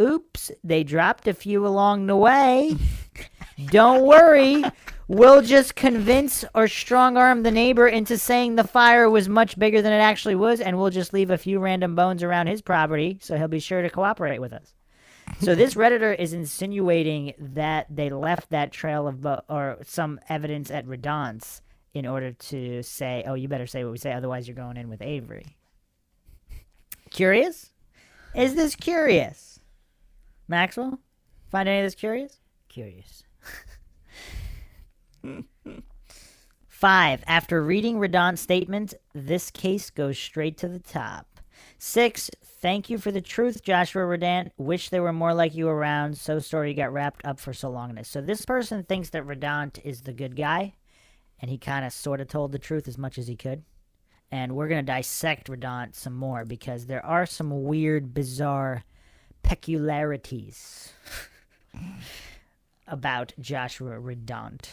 [0.00, 2.76] Oops, they dropped a few along the way.
[3.66, 4.64] Don't worry.
[5.08, 9.82] We'll just convince or strong arm the neighbor into saying the fire was much bigger
[9.82, 13.18] than it actually was, and we'll just leave a few random bones around his property
[13.20, 14.74] so he'll be sure to cooperate with us.
[15.40, 20.70] So this redditor is insinuating that they left that trail of bo- or some evidence
[20.70, 21.62] at Radandt's
[21.94, 24.88] in order to say, "Oh, you better say what we say, otherwise you're going in
[24.88, 25.56] with Avery."
[27.10, 27.72] Curious?
[28.34, 29.60] Is this curious?
[30.48, 31.00] Maxwell,
[31.50, 32.40] find any of this curious?
[32.68, 33.24] Curious.
[36.68, 41.26] Five, after reading Radandt's statement, this case goes straight to the top.
[41.78, 44.50] Six, thank you for the truth, Joshua Radandt.
[44.56, 46.16] Wish there were more like you around.
[46.16, 48.08] So sorry you got wrapped up for so long in this.
[48.08, 50.74] So this person thinks that Radandt is the good guy,
[51.40, 53.64] and he kind of sort of told the truth as much as he could.
[54.30, 58.84] And we're going to dissect Radandt some more because there are some weird, bizarre
[59.42, 60.92] peculiarities
[62.86, 64.68] about Joshua Radandt.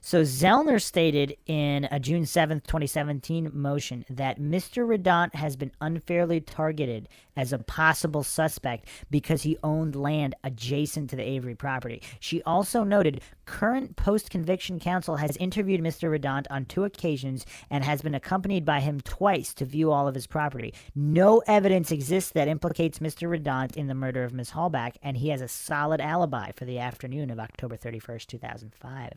[0.00, 4.86] So Zellner stated in a June 7th, 2017 motion that Mr.
[4.86, 11.16] Radandt has been unfairly targeted as a possible suspect because he owned land adjacent to
[11.16, 12.02] the Avery property.
[12.18, 16.10] She also noted current post conviction counsel has interviewed Mr.
[16.10, 20.14] Radandt on two occasions and has been accompanied by him twice to view all of
[20.14, 20.72] his property.
[20.94, 23.28] No evidence exists that implicates Mr.
[23.28, 26.78] Radandt in the murder of Miss Halbach, and he has a solid alibi for the
[26.78, 29.12] afternoon of October 31st, 2005.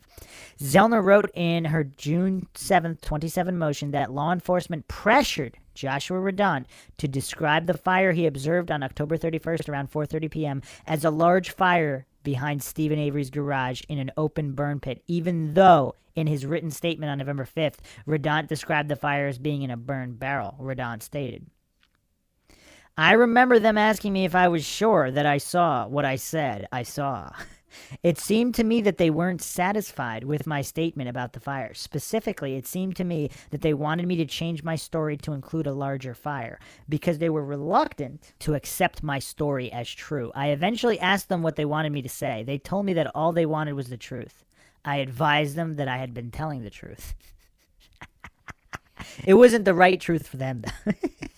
[0.58, 6.66] Zellner wrote in her June 7, 27 motion that law enforcement pressured Joshua Radandt
[6.98, 10.62] to describe the fire he observed on October 31st around 4:30 p.m.
[10.86, 15.94] as a large fire behind Stephen Avery's garage in an open burn pit, even though
[16.14, 19.76] in his written statement on November 5th, Radandt described the fire as being in a
[19.76, 21.46] burned barrel, Radandt stated.
[22.96, 26.68] I remember them asking me if I was sure that I saw what I said
[26.70, 27.30] I saw.
[28.02, 31.74] It seemed to me that they weren't satisfied with my statement about the fire.
[31.74, 35.66] Specifically, it seemed to me that they wanted me to change my story to include
[35.66, 36.58] a larger fire
[36.88, 40.32] because they were reluctant to accept my story as true.
[40.34, 42.42] I eventually asked them what they wanted me to say.
[42.42, 44.44] They told me that all they wanted was the truth.
[44.84, 47.14] I advised them that I had been telling the truth.
[49.26, 50.62] it wasn't the right truth for them.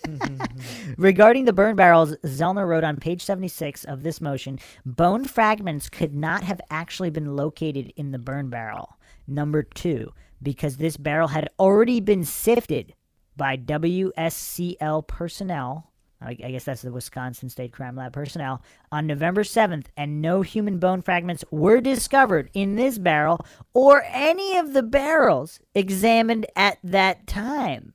[0.97, 6.13] Regarding the burn barrels, Zellner wrote on page 76 of this motion bone fragments could
[6.13, 8.97] not have actually been located in the burn barrel.
[9.27, 12.93] Number two, because this barrel had already been sifted
[13.35, 15.91] by WSCL personnel.
[16.19, 20.79] I guess that's the Wisconsin State Crime Lab personnel on November 7th, and no human
[20.79, 27.27] bone fragments were discovered in this barrel or any of the barrels examined at that
[27.27, 27.93] time.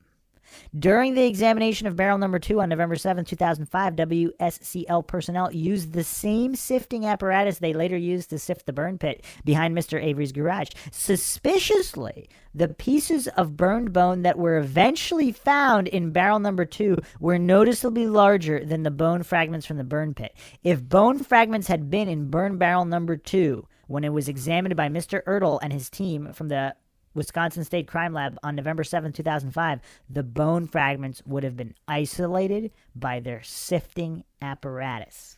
[0.77, 6.03] During the examination of barrel number two on November 7, 2005, WSCL personnel used the
[6.03, 10.01] same sifting apparatus they later used to sift the burn pit behind Mr.
[10.01, 10.69] Avery's garage.
[10.91, 17.39] Suspiciously, the pieces of burned bone that were eventually found in barrel number two were
[17.39, 20.35] noticeably larger than the bone fragments from the burn pit.
[20.63, 24.89] If bone fragments had been in burn barrel number two, when it was examined by
[24.89, 25.23] Mr.
[25.25, 26.75] Ertl and his team from the
[27.13, 32.71] Wisconsin State Crime Lab on November 7, 2005, the bone fragments would have been isolated
[32.95, 35.37] by their sifting apparatus.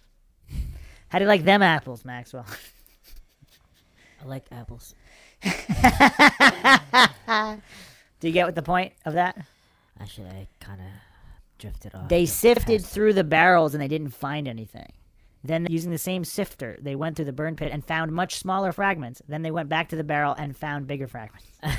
[1.09, 2.45] How do you like them apples, Maxwell?
[4.21, 4.95] I like apples.
[8.19, 9.38] do you get what the point of that?
[9.99, 10.88] Actually, I kind of
[11.59, 12.09] drifted off.
[12.09, 14.91] They sifted past- through the barrels and they didn't find anything.
[15.46, 18.72] Then, using the same sifter, they went through the burn pit and found much smaller
[18.72, 19.22] fragments.
[19.28, 21.48] Then they went back to the barrel and found bigger fragments.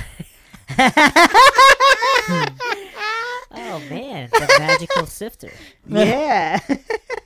[3.59, 5.51] Oh man, the magical sifter.
[5.87, 6.59] yeah.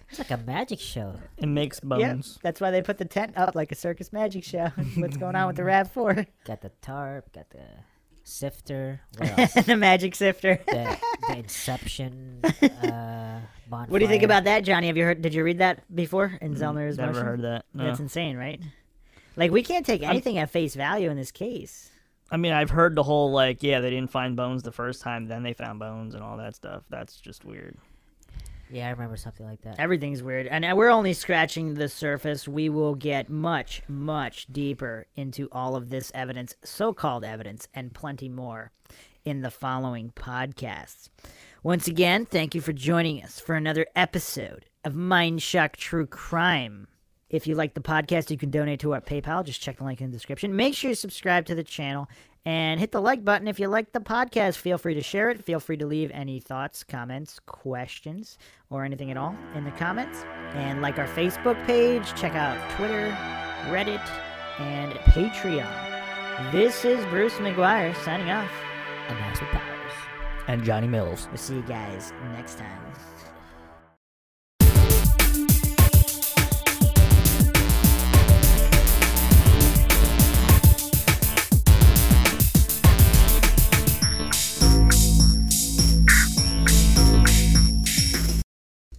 [0.10, 1.16] It's like a magic show.
[1.38, 2.40] It makes Yeah, bones.
[2.44, 4.68] that's why they put the tent up like a circus magic show.
[4.96, 5.68] What's going on with the mm.
[5.68, 7.64] Rav Four Got the tarp, got the
[8.24, 9.02] sifter.
[9.18, 9.54] What else?
[9.54, 10.60] the magic sifter?
[10.68, 10.98] the,
[11.28, 13.88] the Inception uh, bonfire.
[13.92, 14.88] What do you think about that, Johnny?
[14.88, 15.22] Have you heard?
[15.22, 17.26] Did you read that before in Zellner's Never motion?
[17.26, 17.66] heard that.
[17.74, 17.86] No.
[17.86, 18.60] That's insane, right?
[19.36, 21.90] Like we can't take anything at face value in this case.
[22.30, 25.28] I mean, I've heard the whole like, yeah, they didn't find bones the first time,
[25.28, 26.84] then they found bones and all that stuff.
[26.90, 27.78] That's just weird.
[28.72, 29.80] Yeah, I remember something like that.
[29.80, 32.48] Everything's weird, and uh, we're only scratching the surface.
[32.48, 38.30] We will get much, much deeper into all of this evidence, so-called evidence, and plenty
[38.30, 38.72] more
[39.26, 41.10] in the following podcasts.
[41.64, 46.88] Once again, thank you for joining us for another episode of Mind Shock True Crime.
[47.30, 49.46] If you like the podcast, you can donate to our PayPal.
[49.46, 50.56] Just check the link in the description.
[50.56, 52.10] Make sure you subscribe to the channel
[52.46, 54.58] and hit the like button if you like the podcast.
[54.58, 55.44] Feel free to share it.
[55.44, 58.38] Feel free to leave any thoughts, comments, questions,
[58.70, 60.24] or anything at all in the comments.
[60.54, 63.10] And like our Facebook page, check out Twitter,
[63.70, 64.06] Reddit,
[64.60, 66.52] and Patreon.
[66.52, 68.52] This is Bruce McGuire signing off.
[69.08, 69.94] And that's powers.
[70.48, 71.28] And Johnny Mills.
[71.28, 72.82] We'll see you guys next time.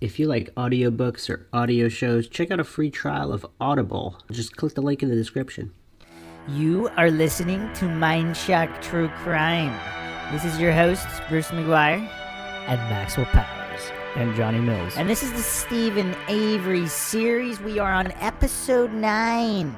[0.03, 4.19] If you like audiobooks or audio shows, check out a free trial of Audible.
[4.33, 5.73] Just click the link in the description.
[6.49, 9.73] You are listening to Mind Shock True Crime.
[10.33, 12.01] This is your host, Bruce McGuire,
[12.67, 13.81] And Maxwell Powers.
[14.17, 14.97] And Johnny Mills.
[14.97, 17.61] and this is the Stephen Avery series.
[17.61, 19.73] We are on episode 9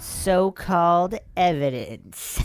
[0.00, 2.42] So Called Evidence.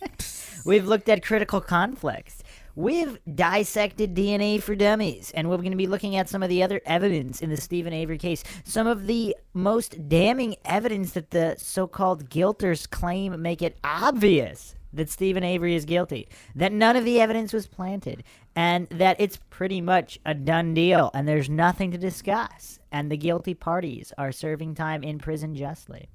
[0.64, 2.37] We've looked at critical conflicts.
[2.78, 6.62] We've dissected DNA for dummies, and we're going to be looking at some of the
[6.62, 8.44] other evidence in the Stephen Avery case.
[8.62, 14.76] Some of the most damning evidence that the so called guilters claim make it obvious
[14.92, 18.22] that Stephen Avery is guilty, that none of the evidence was planted,
[18.54, 23.16] and that it's pretty much a done deal, and there's nothing to discuss, and the
[23.16, 26.08] guilty parties are serving time in prison justly.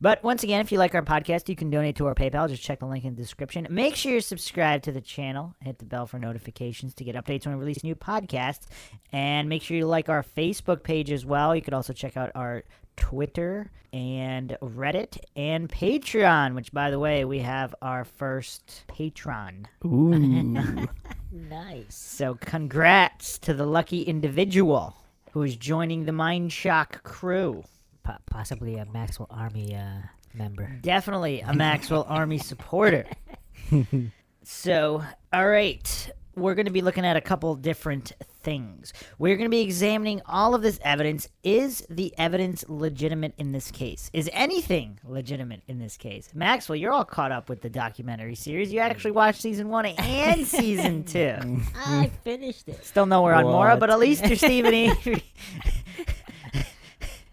[0.00, 2.48] But once again, if you like our podcast, you can donate to our PayPal.
[2.48, 3.66] Just check the link in the description.
[3.70, 5.54] Make sure you're subscribed to the channel.
[5.62, 8.66] Hit the bell for notifications to get updates when we release new podcasts.
[9.12, 11.54] And make sure you like our Facebook page as well.
[11.54, 12.64] You could also check out our
[12.96, 19.66] Twitter and Reddit and Patreon, which, by the way, we have our first patron.
[19.84, 20.86] Ooh.
[21.30, 21.94] Nice.
[21.94, 24.96] So, congrats to the lucky individual
[25.32, 27.64] who is joining the Mind Shock crew.
[28.08, 29.98] Po- possibly a Maxwell Army uh,
[30.32, 30.78] member.
[30.80, 33.04] Definitely a Maxwell Army supporter.
[34.42, 38.94] so, all right, we're going to be looking at a couple different things.
[39.18, 41.28] We're going to be examining all of this evidence.
[41.42, 44.08] Is the evidence legitimate in this case?
[44.14, 46.30] Is anything legitimate in this case?
[46.34, 48.72] Maxwell, you're all caught up with the documentary series.
[48.72, 51.36] You actually watched season one and season two.
[51.76, 52.82] I finished it.
[52.86, 55.22] Still nowhere on Mora, but at least you're Stephen Avery.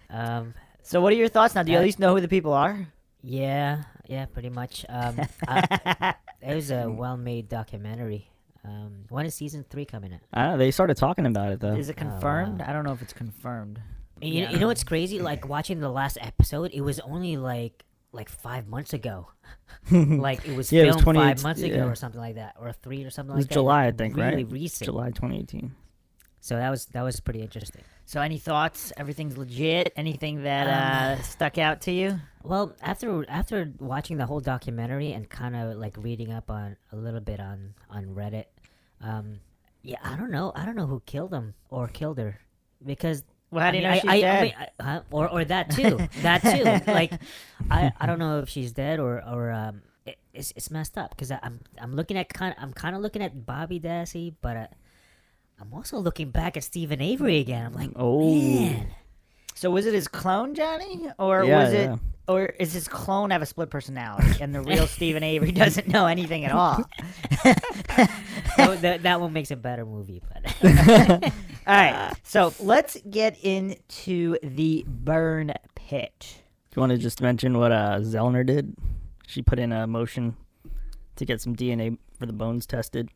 [0.09, 0.53] Um,
[0.88, 1.64] So, what are your thoughts now?
[1.64, 2.88] Do you at least know who the people are?
[3.24, 4.86] yeah, yeah, pretty much.
[4.88, 8.30] Um, I, it was a well-made documentary.
[8.64, 10.20] Um, when is season three coming out?
[10.32, 11.74] Ah, they started talking about it though.
[11.76, 12.12] Is it Oh, wow.
[12.12, 12.62] confirmed?
[12.62, 13.82] I don't know if it's confirmed.
[14.22, 14.52] And You, Yeah.
[14.52, 15.20] you know what's crazy?
[15.20, 19.28] Like watching the last episode, it was only like like five months ago.
[19.92, 21.86] like it was Yeah, it was filmed five months ago yeah.
[21.86, 23.54] or something like that, or three or something It was like that.
[23.56, 24.52] July, I think, really right?
[24.52, 24.86] recent.
[24.86, 25.74] July 2018.
[26.46, 27.82] So that was that was pretty interesting.
[28.06, 28.93] So, any thoughts?
[28.98, 29.91] Everything's legit.
[29.96, 32.20] Anything that Um, uh, stuck out to you?
[32.43, 36.96] Well, after after watching the whole documentary and kind of like reading up on a
[36.98, 38.46] little bit on on Reddit,
[39.02, 39.39] um,
[39.82, 42.38] yeah, I don't know, I don't know who killed him or killed her
[42.86, 44.38] because Well, how do you mean, know I, she's I, dead?
[44.38, 45.02] I mean, huh?
[45.10, 46.64] or or that too, that too.
[46.91, 47.12] Like,
[47.72, 51.10] I, I don't know if she's dead or or um, it, it's it's messed up
[51.10, 54.68] because I'm I'm looking at kind I'm kind of looking at Bobby Dassey, but uh,
[55.60, 57.66] I'm also looking back at Stephen Avery again.
[57.66, 58.34] I'm like, Oh.
[58.36, 58.88] man,
[59.53, 61.95] so, was it his clone, Johnny, or Yeah, was it, yeah.
[62.28, 66.08] or is his clone have a split personality, and the real Stephen Avery doesn't know
[66.08, 66.84] anything at all?
[67.45, 67.62] that,
[68.82, 70.53] that, that one makes a better movie, but.
[71.68, 76.41] All right, so let's get into the burn pit.
[76.72, 78.76] Do you want to just mention what uh, Zellner did?
[79.26, 80.36] She put in a motion
[81.16, 83.10] to get some DNA for the bones tested.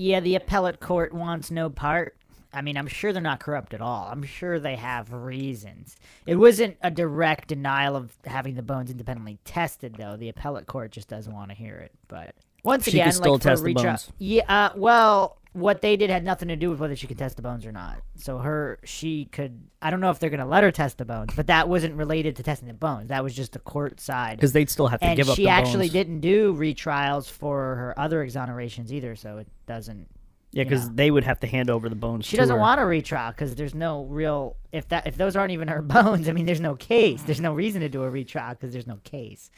[0.00, 2.16] Yeah, the appellate court wants no part.
[2.54, 4.08] I mean, I'm sure they're not corrupt at all.
[4.10, 5.94] I'm sure they have reasons.
[6.24, 10.16] It wasn't a direct denial of having the bones independently tested, though.
[10.16, 11.92] The appellate court just doesn't want to hear it.
[12.08, 12.34] But
[12.64, 14.12] once She again, like for retrial- bones.
[14.18, 17.34] Yeah, uh, well, what they did had nothing to do with whether she could test
[17.34, 18.00] the bones or not.
[18.16, 19.60] So her, she could.
[19.82, 22.36] I don't know if they're gonna let her test the bones, but that wasn't related
[22.36, 23.08] to testing the bones.
[23.08, 24.36] That was just the court side.
[24.36, 25.92] Because they'd still have to And give up she the actually bones.
[25.92, 30.06] didn't do retrials for her other exonerations either, so it doesn't
[30.52, 32.26] Yeah, because they would have to hand over the bones.
[32.26, 32.60] she doesn't her.
[32.60, 36.28] want a retrial because there's no real if that if those aren't even her bones.
[36.28, 37.22] I mean, there's no case.
[37.22, 39.50] There's no reason to do a retrial because there's no case.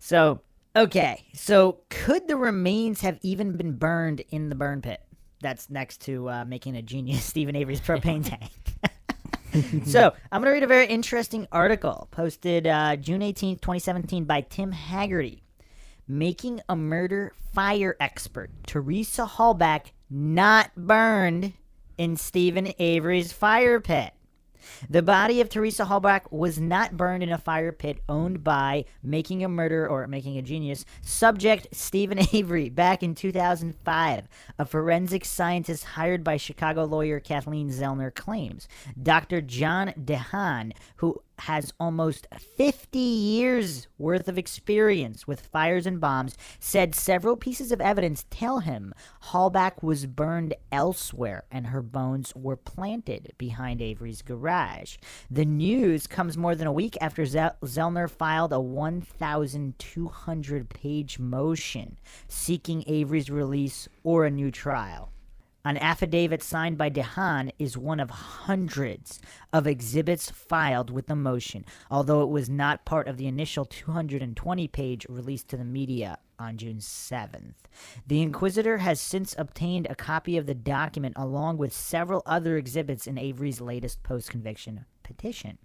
[0.00, 0.40] So
[0.76, 5.00] okay, so could the remains have even been burned in the burn pit?
[5.40, 8.24] That's next to uh, making a genius Stephen Avery's propane
[9.52, 9.84] tank.
[9.86, 14.72] so I'm gonna read a very interesting article posted uh, June 18th, 2017, by Tim
[14.72, 15.42] Haggerty
[16.08, 21.52] making a murder fire expert, Teresa Halbach, not burned
[21.98, 24.12] in Stephen Avery's fire pit.
[24.88, 29.44] The body of Teresa Halbach was not burned in a fire pit owned by Making
[29.44, 34.28] a Murder or Making a Genius subject Stephen Avery back in 2005.
[34.58, 38.68] A forensic scientist hired by Chicago lawyer Kathleen Zellner claims.
[39.00, 39.40] Dr.
[39.40, 42.26] John DeHaan, who has almost
[42.56, 48.60] 50 years worth of experience with fires and bombs, said several pieces of evidence tell
[48.60, 48.94] him
[49.30, 54.96] Halbach was burned elsewhere and her bones were planted behind Avery's garage.
[55.30, 61.98] The news comes more than a week after Zel- Zellner filed a 1,200 page motion
[62.28, 65.12] seeking Avery's release or a new trial.
[65.66, 69.20] An affidavit signed by DeHaan is one of hundreds
[69.52, 74.68] of exhibits filed with the motion, although it was not part of the initial 220
[74.68, 77.54] page released to the media on June 7th.
[78.06, 83.08] The Inquisitr has since obtained a copy of the document along with several other exhibits
[83.08, 85.58] in Avery's latest post conviction petition.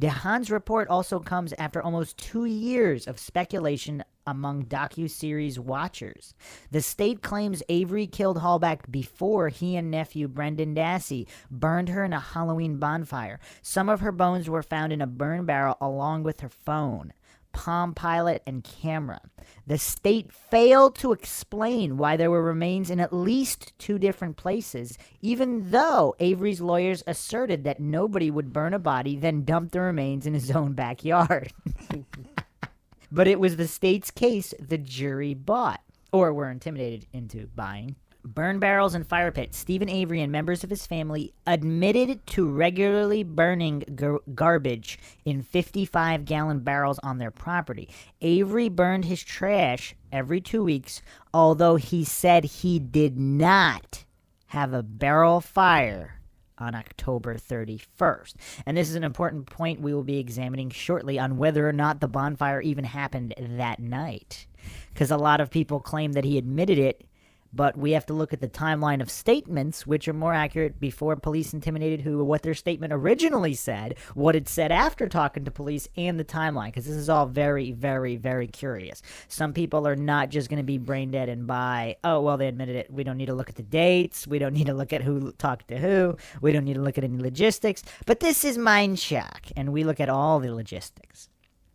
[0.00, 6.34] DeHaan's report also comes after almost two years of speculation among docu-series watchers.
[6.70, 12.12] The state claims Avery killed Halbach before he and nephew Brendan Dassey burned her in
[12.12, 13.40] a Halloween bonfire.
[13.62, 17.12] Some of her bones were found in a burn barrel along with her phone.
[17.52, 19.20] Palm Pilot, and camera.
[19.66, 24.96] The state failed to explain why there were remains in at least two different places,
[25.20, 30.26] even though Avery's lawyers asserted that nobody would burn a body, then dump the remains
[30.26, 31.52] in his own backyard.
[33.10, 35.80] but it was the state's case the jury bought,
[36.12, 37.96] or were intimidated into buying.
[38.24, 39.56] Burn barrels and fire pits.
[39.56, 46.24] Stephen Avery and members of his family admitted to regularly burning gar- garbage in 55
[46.24, 47.88] gallon barrels on their property.
[48.20, 51.00] Avery burned his trash every two weeks,
[51.32, 54.04] although he said he did not
[54.48, 56.17] have a barrel fire
[56.60, 58.34] on October 31st.
[58.66, 62.00] And this is an important point we will be examining shortly on whether or not
[62.00, 64.46] the bonfire even happened that night.
[64.92, 67.07] Because a lot of people claim that he admitted it
[67.52, 71.16] but we have to look at the timeline of statements, which are more accurate before
[71.16, 75.88] police intimidated who, what their statement originally said, what it said after talking to police,
[75.96, 79.02] and the timeline, because this is all very, very, very curious.
[79.28, 82.48] Some people are not just going to be brain dead and by, oh, well, they
[82.48, 82.92] admitted it.
[82.92, 84.26] We don't need to look at the dates.
[84.26, 86.16] We don't need to look at who talked to who.
[86.40, 87.82] We don't need to look at any logistics.
[88.06, 91.28] But this is mind shock, and we look at all the logistics.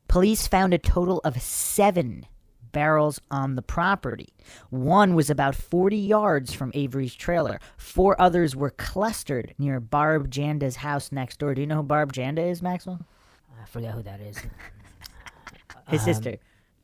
[0.07, 2.27] Police found a total of seven
[2.73, 4.33] barrels on the property.
[4.69, 7.59] One was about 40 yards from Avery's trailer.
[7.77, 11.55] Four others were clustered near Barb Janda's house next door.
[11.55, 12.99] Do you know who Barb Janda is, Maxwell?
[13.61, 14.37] I forget who that is.
[15.87, 16.35] His Um, sister.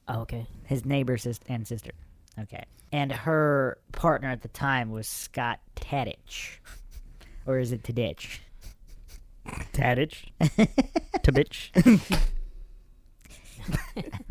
[0.08, 0.48] Oh, okay.
[0.66, 1.92] His neighbor sis- and sister.
[2.40, 2.64] Okay.
[2.92, 6.58] And her partner at the time was Scott Tadych.
[7.46, 8.40] Or is it Tadych?
[9.74, 10.32] Tadych.
[11.24, 11.72] Tabitch.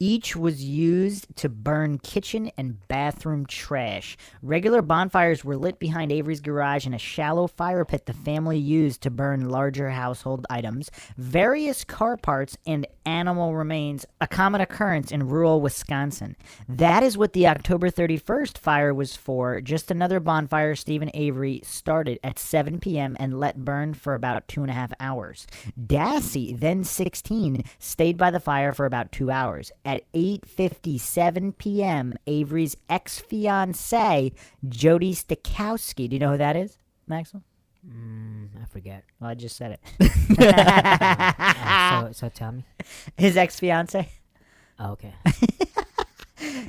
[0.00, 4.16] Each was used to burn kitchen and bathroom trash.
[4.42, 9.02] Regular bonfires were lit behind Avery's garage in a shallow fire pit the family used
[9.02, 15.28] to burn larger household items, various car parts, and animal remains, a common occurrence in
[15.28, 16.36] rural Wisconsin.
[16.68, 22.18] That is what the October 31st fire was for, just another bonfire Stephen Avery started
[22.24, 23.16] at 7 p.m.
[23.20, 25.46] and let burn for about two and a half hours.
[25.80, 29.70] Dassey, then 16, stayed by the fire for about two hours.
[30.14, 34.32] 8:57 p.m., Avery's ex-fiancee,
[34.68, 37.42] Jodi Stachowski, do you know who that is, Maxwell?
[37.86, 39.04] Mm, I forget.
[39.20, 39.80] Well, I just said it.
[40.38, 42.64] Uh, so, so tell me.
[43.16, 44.08] His ex-fiancee
[44.78, 45.12] Oh, okay.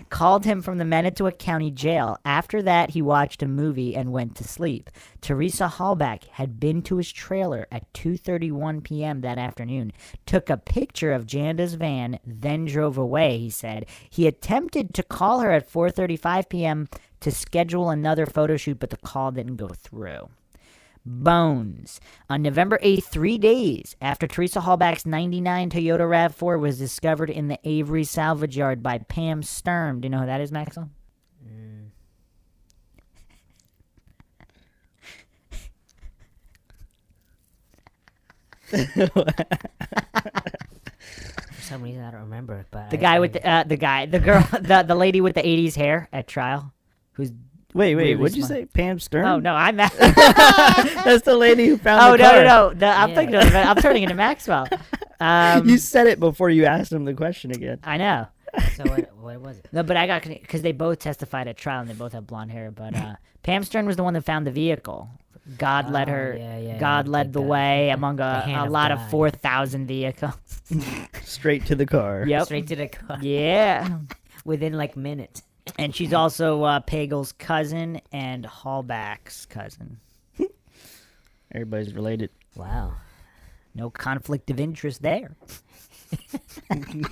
[0.09, 2.17] called him from the Manitowoc County Jail.
[2.23, 4.89] After that, he watched a movie and went to sleep.
[5.21, 9.21] Teresa Halbach had been to his trailer at 2:31 p.m.
[9.21, 9.91] that afternoon,
[10.25, 13.85] took a picture of Janda's van, then drove away, he said.
[14.09, 16.87] He attempted to call her at 4:35 p.m.
[17.19, 20.29] to schedule another photo shoot, but the call didn't go through.
[21.05, 21.99] Bones.
[22.29, 27.59] On November 8th, three days after Teresa Halbach's 99 Toyota RAV4 was discovered in the
[27.63, 30.01] Avery salvage yard by Pam Sturm.
[30.01, 30.89] Do you know who that is, Maxwell?
[38.69, 38.77] For
[41.61, 42.65] some reason, I don't remember.
[42.71, 45.21] But The I- guy I- with the, uh, the guy, the girl, the, the lady
[45.21, 46.73] with the 80s hair at trial.
[47.13, 47.31] Who's,
[47.75, 48.65] Wait, wait, Really what'd you say?
[48.65, 49.25] Pam Stern?
[49.25, 49.87] oh no, I'm, oh,
[51.05, 52.43] That's the lady who found no, the no, car.
[52.43, 53.15] no, the, I'm Yeah.
[53.15, 54.67] thinking of, I'm turning into Maxwell.
[55.17, 57.79] Um, you said it before you asked him the question again.
[57.85, 58.27] I know.
[58.75, 59.67] So what, what was it?
[59.71, 62.51] No, but I got because they both testified at trial and they both have blonde
[62.51, 62.69] hair.
[62.69, 65.09] But uh, Pam Stern was the one that found the vehicle.
[65.57, 66.35] God led Oh, her.
[66.37, 69.29] yeah, yeah, God led the the- way the- among a, a of lot of four
[69.29, 70.33] thousand vehicles.
[71.23, 72.25] Straight to the car.
[72.27, 72.43] yep.
[72.45, 73.17] Straight to the car.
[73.21, 73.99] Yeah.
[74.43, 75.43] Within like minutes.
[75.77, 79.99] And she's also uh, Pagel's cousin and Halbach's cousin.
[81.51, 82.29] Everybody's related.
[82.55, 82.93] Wow.
[83.73, 85.35] No conflict of interest there.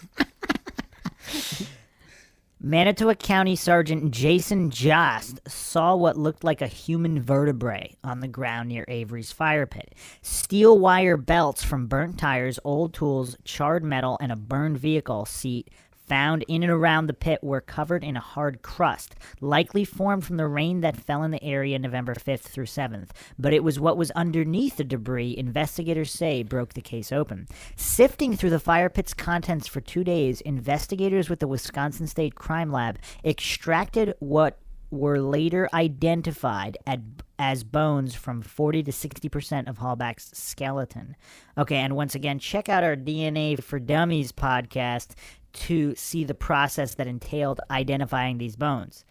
[2.66, 8.70] Manitowoc County Sergeant Jason Jost saw what looked like a human vertebrae on the ground
[8.70, 9.94] near Avery's fire pit.
[10.22, 15.70] Steel wire belts from burnt tires, old tools, charred metal, and a burned vehicle seat
[16.06, 20.38] found in and around the pit were covered in a hard crust, likely formed from
[20.38, 23.10] the rain that fell in the area November 5th through 7th.
[23.38, 27.48] But it was what was underneath the debris investigators say broke the case open.
[27.76, 32.72] Sifting through the fire pit's contents for two days, investigators with the Wisconsin State Crime
[32.72, 34.60] Lab extracted what
[34.94, 37.00] were later identified at,
[37.44, 41.18] as bones from 40 to 60% of Halbach's skeleton.
[41.58, 45.10] Okay, and once again, check out our DNA for Dummies podcast
[45.52, 49.04] to see the process that entailed identifying these bones.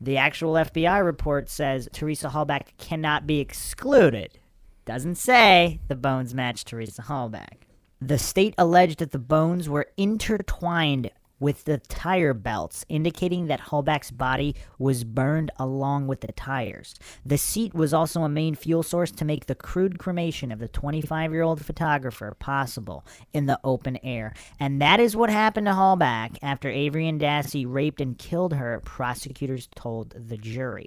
[0.00, 4.38] The actual FBI report says Teresa Halbach cannot be excluded.
[4.84, 7.64] Doesn't say the bones match Teresa Halbach.
[8.00, 11.10] The state alleged that the bones were intertwined
[11.40, 16.94] with the tire belts, indicating that Halbach's body was burned along with the tires.
[17.24, 20.68] The seat was also a main fuel source to make the crude cremation of the
[20.68, 24.34] 25 year old photographer possible in the open air.
[24.60, 28.80] And that is what happened to Halbach after Avery and Dassey raped and killed her,
[28.84, 30.86] prosecutors told the jury.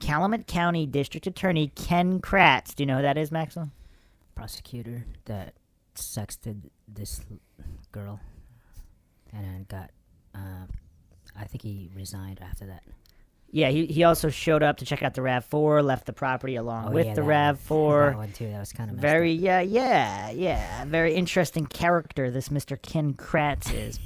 [0.00, 3.70] Calumet County District Attorney Ken Kratz, do you know who that is, Maxwell?
[4.34, 5.54] Prosecutor that
[5.94, 7.20] sexted this
[7.92, 8.20] girl,
[9.32, 9.90] and got.
[10.34, 10.66] Uh,
[11.36, 12.82] I think he resigned after that.
[13.54, 16.88] Yeah, he, he also showed up to check out the RAV4, left the property along
[16.88, 18.10] Oh, with yeah, the RAV4.
[18.12, 18.48] That one too.
[18.48, 20.84] That was kind of Very, yeah, yeah, yeah.
[20.86, 22.80] Very interesting character this Mr.
[22.80, 23.98] Ken Kratz is.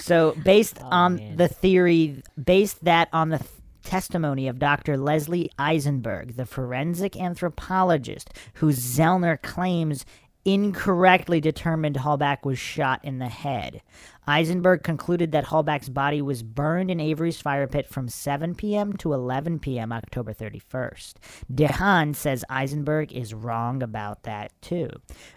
[0.00, 1.36] so, based Oh, on man.
[1.36, 3.50] the theory, based that on the th-
[3.82, 4.96] testimony of Dr.
[4.96, 10.06] Leslie Eisenberg, the forensic anthropologist who Zellner claims
[10.46, 13.82] incorrectly determined Halbach was shot in the head.
[14.28, 18.92] Eisenberg concluded that Halbach's body was burned in Avery's fire pit from 7 p.m.
[18.94, 19.92] to 11 p.m.
[19.92, 21.14] October 31st.
[21.52, 24.88] DeHaan says Eisenberg is wrong about that too.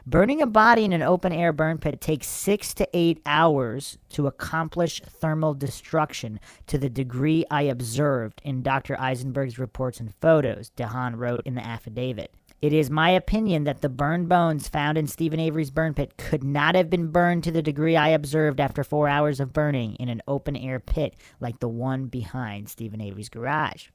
[0.05, 4.27] Burning a body in an open air burn pit takes six to eight hours to
[4.27, 8.99] accomplish thermal destruction to the degree I observed in Dr.
[8.99, 12.33] Eisenberg's reports and photos, DeHaan wrote in the affidavit.
[12.61, 16.43] It is my opinion that the burned bones found in Stephen Avery's burn pit could
[16.43, 20.09] not have been burned to the degree I observed after four hours of burning in
[20.09, 23.87] an open air pit like the one behind Stephen Avery's garage.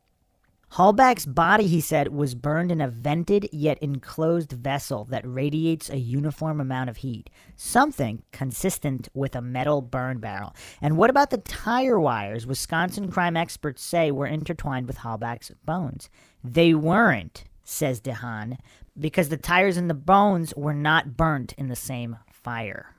[0.77, 5.99] Halbach's body, he said, was burned in a vented yet enclosed vessel that radiates a
[5.99, 10.55] uniform amount of heat, something consistent with a metal burn barrel.
[10.81, 16.09] And what about the tire wires Wisconsin crime experts say were intertwined with Halbach's bones?
[16.43, 18.59] They weren't, says DeHaan,
[18.99, 22.94] because the tires and the bones were not burnt in the same fire.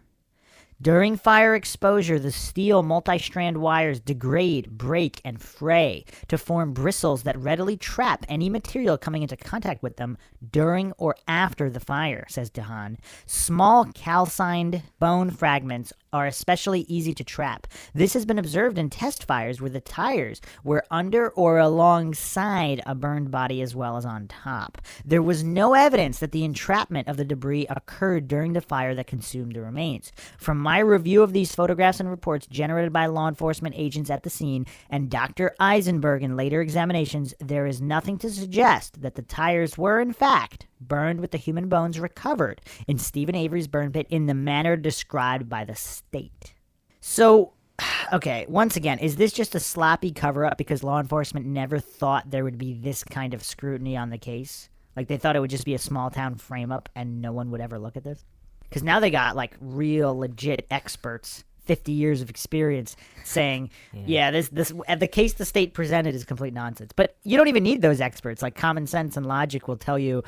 [0.82, 7.24] During fire exposure, the steel multi strand wires degrade, break, and fray to form bristles
[7.24, 10.18] that readily trap any material coming into contact with them
[10.52, 12.98] during or after the fire, says DeHaan.
[13.26, 17.68] Small calcined bone fragments are especially easy to trap.
[17.94, 22.96] This has been observed in test fires where the tires were under or alongside a
[22.96, 24.82] burned body as well as on top.
[25.04, 29.08] There was no evidence that the entrapment of the debris occurred during the fire that
[29.08, 30.12] consumed the remains.
[30.38, 34.30] From my review of these photographs and reports generated by law enforcement agents at the
[34.30, 35.56] scene and Dr.
[35.60, 40.68] Eisenberg in later examinations, there is nothing to suggest that the tires were, in fact,
[40.80, 45.50] burned with the human bones recovered in Stephen Avery's burn pit in the manner described
[45.50, 46.54] by the state.
[47.02, 47.54] So,
[48.14, 52.32] okay, once again, is this just a sloppy cover up because law enforcement never thought
[52.32, 54.70] there would be this kind of scrutiny on the case?
[54.96, 57.52] Like they thought it would just be a small town frame up and no one
[57.52, 58.24] would ever look at this?
[58.70, 61.44] Because now they got like real legit experts.
[61.66, 63.72] 50 years of experience saying,
[64.06, 64.30] yeah.
[64.30, 66.92] this this uh, the case the state presented is complete nonsense.
[66.96, 68.44] But you don't even need those experts.
[68.44, 70.24] Like common sense and logic will tell you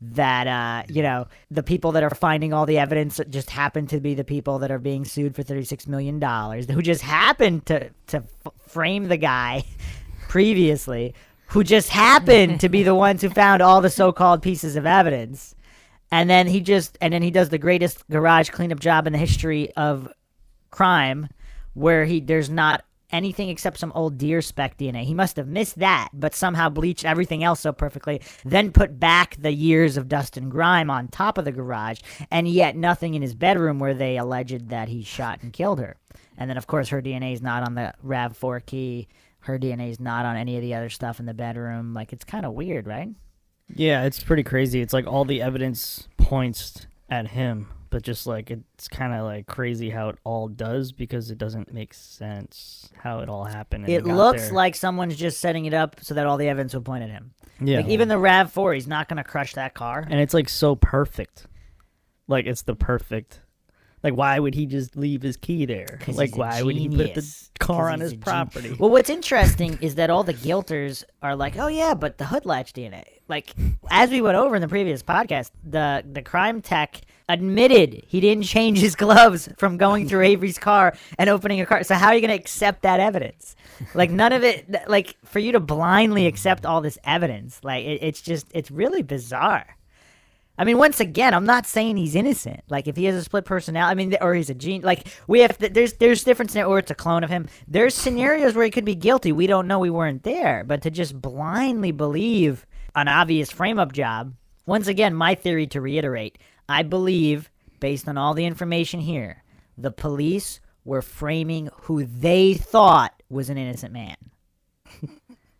[0.00, 4.00] that uh, you know the people that are finding all the evidence just happen to
[4.00, 7.90] be the people that are being sued for 36 million dollars who just happened to
[8.06, 9.64] to f- frame the guy
[10.28, 11.14] previously
[11.48, 15.56] who just happened to be the ones who found all the so-called pieces of evidence
[16.10, 19.18] and then he just and then he does the greatest garage cleanup job in the
[19.18, 20.08] history of
[20.70, 21.28] crime
[21.74, 25.04] where he there's not anything except some old deer spec DNA.
[25.04, 29.36] He must have missed that, but somehow bleached everything else so perfectly, then put back
[29.36, 32.00] the years of dust and grime on top of the garage,
[32.30, 35.96] and yet nothing in his bedroom where they alleged that he shot and killed her.
[36.36, 39.08] And then of course her DNA is not on the RAV4 key.
[39.40, 41.94] Her DNA is not on any of the other stuff in the bedroom.
[41.94, 43.08] Like it's kind of weird, right?
[43.74, 44.80] Yeah, it's pretty crazy.
[44.80, 49.46] It's like all the evidence points at him, but just like it's kind of like
[49.46, 53.84] crazy how it all does because it doesn't make sense how it all happened.
[53.84, 54.52] and It got looks there.
[54.52, 57.32] like someone's just setting it up so that all the evidence will point at him.
[57.60, 60.06] yeah, Like even the RAV4, he's not going to crush that car.
[60.08, 61.46] and it's like so perfect.
[62.26, 63.40] Like it's the perfect
[64.02, 65.98] Like, why would he just leave his key there?
[66.08, 68.76] Like, why would he put the car on his property?
[68.78, 72.46] Well, what's interesting is that all the guilters are like, "Oh yeah, but the hood
[72.46, 73.52] latch DNA." Like,
[73.90, 78.44] as we went over in the previous podcast, the the crime tech admitted he didn't
[78.44, 81.82] change his gloves from going through Avery's car and opening a car.
[81.84, 83.54] So how are you going to accept that evidence?
[83.94, 84.66] Like none of it.
[84.88, 89.02] Like for you to blindly accept all this evidence, like it, it's just it's really
[89.02, 89.76] bizarre.
[90.58, 92.62] I mean, once again, I'm not saying he's innocent.
[92.68, 94.82] Like, if he has a split personality, I mean, or he's a gene.
[94.82, 97.48] Like, we have there's there's different scenarios, or it's a clone of him.
[97.68, 99.30] There's scenarios where he could be guilty.
[99.30, 99.78] We don't know.
[99.78, 100.64] We weren't there.
[100.66, 102.66] But to just blindly believe
[102.96, 104.34] an obvious frame up job.
[104.66, 107.48] Once again, my theory to reiterate, I believe,
[107.80, 109.44] based on all the information here,
[109.78, 114.16] the police were framing who they thought was an innocent man.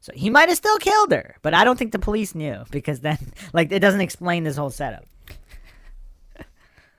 [0.08, 3.00] So he might have still killed her, but I don't think the police knew because
[3.00, 3.18] then,
[3.52, 5.04] like, it doesn't explain this whole setup.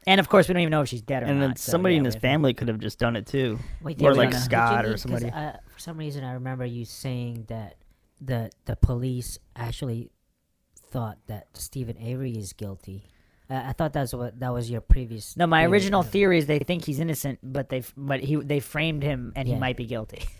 [0.07, 1.43] And of course, we don't even know if she's dead or and not.
[1.45, 3.59] And then so, somebody yeah, in his family could have just done it too.
[3.81, 5.29] Wait, Or like you- did you Scott or somebody.
[5.29, 7.75] Uh, for some reason, I remember you saying that
[8.21, 10.09] the the police actually
[10.75, 13.05] thought that Stephen Avery is guilty.
[13.49, 15.35] Uh, I thought that's what that was your previous.
[15.37, 15.71] No, my theory.
[15.71, 19.47] original theory is they think he's innocent, but they but he they framed him and
[19.47, 20.23] he might be guilty.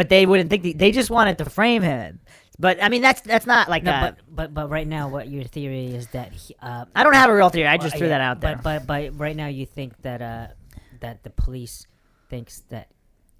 [0.00, 2.20] but they wouldn't think they just wanted to frame him.
[2.58, 5.28] But I mean, that's that's not like No, a- but but but right now, what
[5.28, 7.68] your theory is that he, uh, I don't have a real theory.
[7.68, 8.56] I just well, threw yeah, that out there.
[8.56, 10.46] But, but but right now, you think that uh
[11.00, 11.86] that the police
[12.30, 12.88] thinks that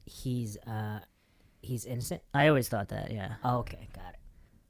[0.05, 0.99] he's uh
[1.63, 2.21] he's innocent.
[2.35, 3.11] I always thought that.
[3.11, 3.37] Yeah.
[3.43, 4.19] Oh, okay, got it.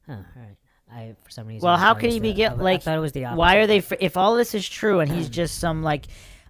[0.07, 0.57] Huh, all right.
[0.93, 1.67] I for some reason.
[1.67, 2.57] Well, how could he be the- guilty?
[2.57, 3.39] I- I Like, thought it was the opposite.
[3.39, 3.83] why are they?
[3.99, 6.07] If all this is true, and he's just some like,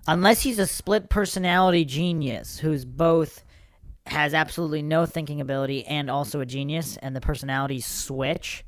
[0.06, 3.42] unless he's a split personality genius who's both
[4.10, 8.64] has absolutely no thinking ability and also a genius, and the personalities switch,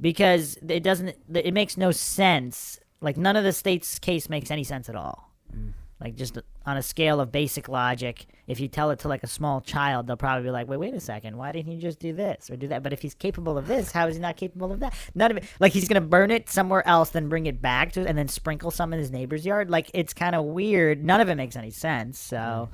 [0.00, 1.16] because it doesn't.
[1.34, 2.80] It makes no sense.
[3.00, 5.30] Like none of the state's case makes any sense at all.
[5.54, 5.72] Mm.
[6.00, 9.26] Like just on a scale of basic logic, if you tell it to like a
[9.26, 12.14] small child, they'll probably be like, "Wait, wait a second, why didn't he just do
[12.14, 14.72] this or do that?" But if he's capable of this, how is he not capable
[14.72, 14.94] of that?
[15.14, 15.44] None of it.
[15.60, 18.70] Like he's gonna burn it somewhere else, then bring it back to, and then sprinkle
[18.70, 19.68] some in his neighbor's yard.
[19.70, 21.04] Like it's kind of weird.
[21.04, 22.18] None of it makes any sense.
[22.18, 22.68] So, mm.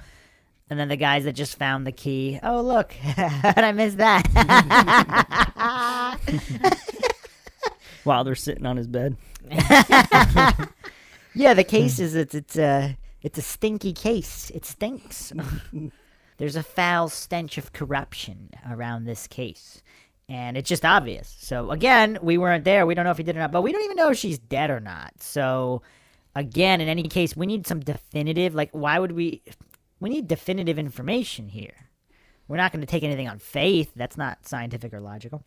[0.71, 2.39] And then the guys that just found the key.
[2.43, 3.19] Oh look, did
[3.59, 4.27] I missed that?
[8.05, 9.17] While they're sitting on his bed.
[11.37, 14.51] Yeah, the case is it's it's a it's a stinky case.
[14.55, 15.35] It stinks.
[16.39, 19.83] There's a foul stench of corruption around this case.
[20.31, 21.37] And it's just obvious.
[21.39, 22.87] So again, we weren't there.
[22.87, 24.39] We don't know if he did or not, but we don't even know if she's
[24.39, 25.13] dead or not.
[25.21, 25.83] So
[26.35, 29.43] again, in any case, we need some definitive like why would we
[30.01, 31.91] we need definitive information here.
[32.49, 33.93] We're not going to take anything on faith.
[33.97, 35.45] That's not scientific or logical.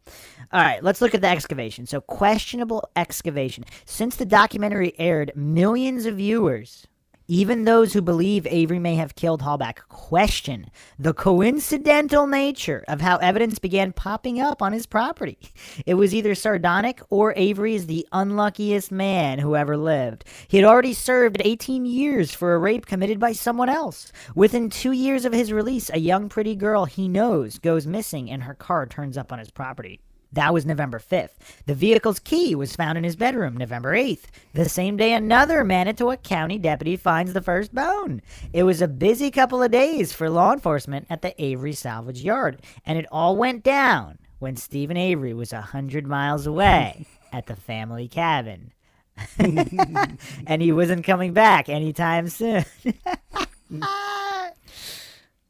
[0.52, 1.86] All right, let's look at the excavation.
[1.86, 3.64] So, questionable excavation.
[3.86, 6.88] Since the documentary aired, millions of viewers,
[7.30, 13.18] even those who believe Avery may have killed Halbach, question the coincidental nature of how
[13.18, 15.38] evidence began popping up on his property.
[15.86, 20.26] It was either sardonic or Avery is the unluckiest man who ever lived.
[20.48, 24.12] He had already served 18 years for a rape committed by someone else.
[24.34, 28.42] Within two years of his release, a young pretty girl he knows goes missing and
[28.42, 30.02] her car turns up on his property.
[30.32, 31.32] That was November 5th.
[31.66, 34.26] The vehicle's key was found in his bedroom November 8th.
[34.54, 38.22] The same day, another Manitowoc County deputy finds the first bone.
[38.54, 42.62] It was a busy couple of days for law enforcement at the Avery salvage yard,
[42.86, 47.56] and it all went down when Stephen Avery was a 100 miles away at the
[47.56, 48.72] family cabin.
[49.38, 52.64] and he wasn't coming back anytime soon.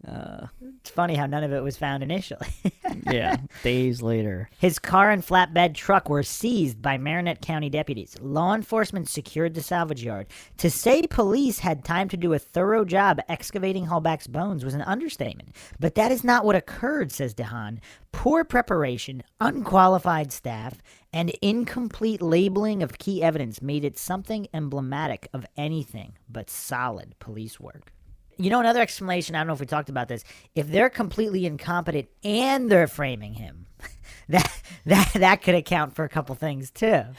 [0.09, 0.47] Uh,
[0.79, 2.47] it's funny how none of it was found initially.
[3.09, 3.37] Yeah.
[3.63, 4.49] Days later.
[4.59, 8.15] His car and flatbed truck were seized by Marinette County deputies.
[8.19, 10.27] Law enforcement secured the salvage yard.
[10.57, 14.81] To say police had time to do a thorough job excavating Halbach's bones was an
[14.81, 15.55] understatement.
[15.79, 17.79] But that is not what occurred, says DeHaan.
[18.11, 20.81] Poor preparation, unqualified staff,
[21.13, 27.59] and incomplete labeling of key evidence made it something emblematic of anything but solid police
[27.59, 27.93] work.
[28.41, 30.23] You know, another explanation, I don't know if we talked about this.
[30.55, 33.65] If they're completely incompetent and they're framing him,
[34.29, 34.49] that
[34.85, 37.03] that that could account for a couple things too.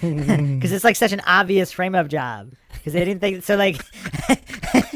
[0.00, 2.52] Because it's like such an obvious frame up job.
[2.72, 3.56] Because they didn't think so.
[3.56, 3.78] Like,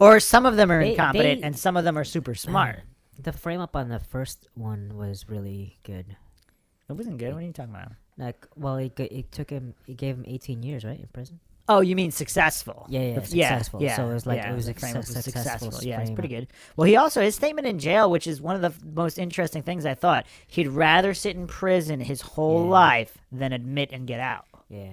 [0.00, 2.80] or some of them are They- incompetent they- and some of them are super smart.
[3.18, 6.16] The frame up on the first one was really good.
[6.86, 7.32] It wasn't good.
[7.32, 7.92] What are you talking about?
[8.18, 11.40] Like, well, it, it took him, it gave him 18 years, right, in prison.
[11.68, 12.86] Oh, you mean successful?
[12.88, 13.82] Yeah, yeah, The- successful.
[13.82, 16.00] Yeah, So it was like- yeah, it was the a frame suc- was successful Yeah,
[16.00, 16.46] it's pretty good.
[16.76, 19.84] Well, he also his statement in jail, which is one of the most interesting things
[19.84, 20.26] I thought.
[20.46, 22.70] He'd rather sit in prison his whole Yeah.
[22.70, 24.44] life than admit and get out.
[24.68, 24.90] Yeah.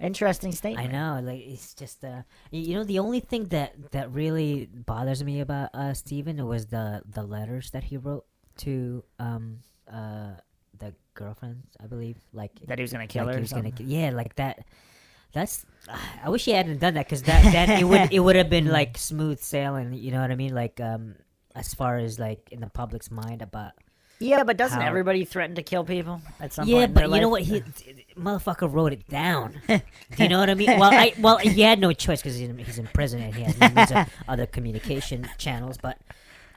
[0.00, 0.88] Interesting statement.
[0.88, 5.22] I know, like it's just uh, you know, the only thing that that really bothers
[5.24, 8.26] me about uh Steven was the the letters that he wrote
[8.58, 9.60] to um
[9.90, 10.32] uh
[10.76, 13.38] the girlfriends, I believe, like That he was gonna kill like her.
[13.38, 14.66] he was gonna, yeah, like that.
[15.34, 15.66] That's.
[16.24, 18.68] I wish he hadn't done that because that then it would it would have been
[18.68, 19.92] like smooth sailing.
[19.92, 20.54] You know what I mean?
[20.54, 21.16] Like um,
[21.54, 23.72] as far as like in the public's mind about.
[24.20, 26.88] Yeah, but doesn't How- everybody threaten to kill people at some Yeah, point?
[26.90, 27.42] in but you know what?
[27.42, 27.60] He
[28.16, 29.60] motherfucker wrote it down.
[29.66, 29.80] Do
[30.16, 30.78] you know what I mean?
[30.78, 33.42] Well, I well he had no choice because he's in, he's in prison and he
[33.42, 35.76] has no means of other communication channels.
[35.76, 35.98] But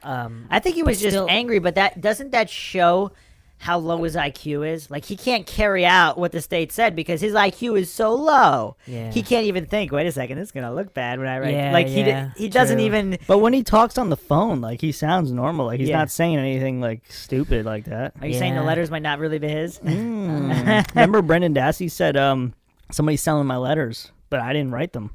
[0.04, 3.12] um, I think he was just still- angry, but that doesn't that show
[3.60, 4.90] how low his IQ is?
[4.90, 8.76] Like he can't carry out what the state said because his IQ is so low.
[8.86, 9.10] Yeah.
[9.10, 9.90] He can't even think.
[9.92, 11.52] Wait a second, this is gonna look bad when I write.
[11.54, 12.86] Yeah, like he di- yeah, he doesn't true.
[12.86, 13.18] even.
[13.26, 15.66] But when he talks on the phone, like he sounds normal.
[15.66, 15.98] Like he's Yeah.
[15.98, 18.14] not saying anything like stupid like that.
[18.20, 19.78] Are you saying the letters might not really be his?
[19.80, 20.88] Mm.
[20.94, 22.54] Remember Brendan Dassey said, um,
[22.92, 25.10] somebody's selling my letters, but I didn't write them.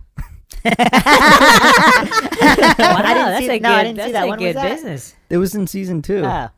[0.66, 0.88] wow, didn't
[2.80, 4.26] that's see- a no, I didn't see that.
[4.26, 4.70] a When was good that?
[4.76, 5.16] business.
[5.30, 6.24] It was in season two.
[6.26, 6.50] Oh.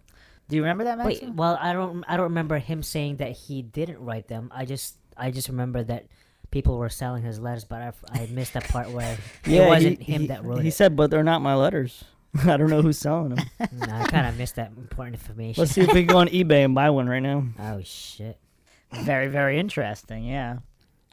[0.47, 1.07] Do you remember that, Max?
[1.21, 4.51] Wait, well, I don't I don't remember him saying that he didn't write them.
[4.53, 6.05] I just I just remember that
[6.51, 10.13] people were selling his letters, but I, I missed that part where it wasn't he,
[10.13, 10.73] him he- that wrote He it.
[10.73, 12.03] said, but they're not my letters.
[12.43, 13.45] I don't know who's selling them.
[13.87, 15.61] No, I kind of missed that important information.
[15.61, 17.45] Let's see if we can go on eBay and buy one right now.
[17.59, 18.37] oh shit!
[18.91, 20.25] Very, very interesting.
[20.25, 20.57] Yeah.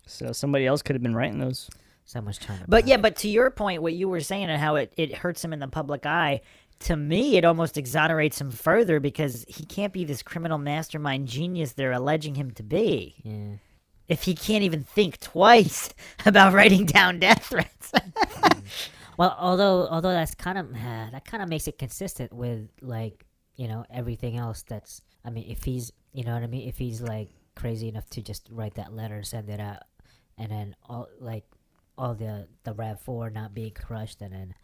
[0.06, 1.70] So somebody else could have been writing those.
[2.04, 2.64] Someone's trying to.
[2.68, 3.02] But buy yeah, it.
[3.02, 5.60] but to your point, what you were saying and how it, it hurts him in
[5.60, 6.40] the public eye,
[6.82, 11.72] to me, it almost exonerates him further because he can't be this criminal mastermind genius
[11.72, 13.16] they're alleging him to be.
[13.24, 13.56] yeah.
[14.08, 15.88] If he can't even think twice
[16.26, 17.92] about writing down death threats.
[19.18, 23.26] Well, although although that's kind of uh, that kind of makes it consistent with like
[23.56, 24.62] you know everything else.
[24.66, 28.08] That's I mean, if he's you know what I mean, if he's like crazy enough
[28.10, 29.82] to just write that letter, and send it out,
[30.38, 31.44] and then all like
[31.98, 34.54] all the the Rav Four not being crushed, and then.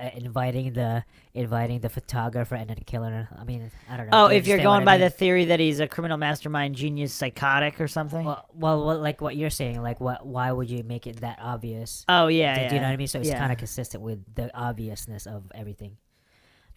[0.00, 1.04] Uh, inviting the
[1.34, 3.28] inviting the photographer and then killer.
[3.38, 4.24] I mean, I don't know.
[4.24, 5.00] oh, Do you if you're going what I by mean?
[5.02, 8.24] the theory that he's a criminal mastermind genius psychotic or something.
[8.24, 10.24] well, well, well, like what you're saying, like what?
[10.26, 12.04] Why would you make it that obvious?
[12.08, 12.54] oh, yeah.
[12.54, 12.72] Do, yeah.
[12.74, 13.08] you know what I mean?
[13.08, 13.38] So it's Yeah.
[13.38, 15.98] kind of consistent with the obviousness of everything.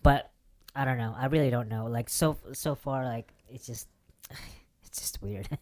[0.02, 0.30] But
[0.76, 1.16] I don't know.
[1.18, 1.86] I really don't know.
[1.86, 3.88] Like so so far, like it's just
[4.86, 5.48] it's just weird.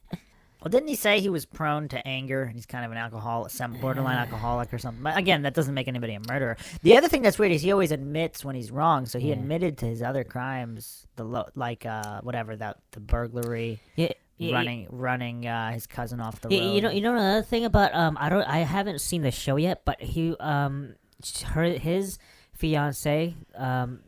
[0.62, 2.46] Well, didn't he say he was prone to anger?
[2.46, 5.02] He's kind of an alcoholic, some borderline alcoholic or something.
[5.04, 6.56] But again, that doesn't make anybody a murderer.
[6.84, 9.06] The other thing that's weird is he always admits when he's wrong.
[9.08, 9.34] So he Yeah.
[9.36, 14.54] admitted to his other crimes, the lo- like uh, whatever that the burglary, yeah, yeah,
[14.54, 16.74] running running uh, his cousin off the yeah, road.
[16.76, 19.56] you know, you know another thing about um, I don't, I haven't seen the show
[19.56, 20.94] yet, but he um,
[21.46, 22.20] her his
[22.54, 24.02] fiance um,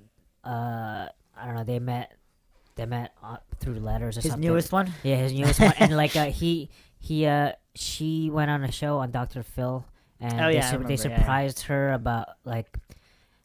[0.44, 2.14] uh, I don't know, they met,
[2.76, 4.44] they met uh, through letters or his something.
[4.44, 4.92] His newest one.
[5.04, 6.70] Yeah, his newest one, and like uh, he
[7.00, 9.44] he uh she went on a show on Dr.
[9.44, 9.86] Phil,
[10.20, 11.20] and Oh, they, yeah, I sur- remember, they yeah, yeah.
[11.20, 12.78] surprised her about like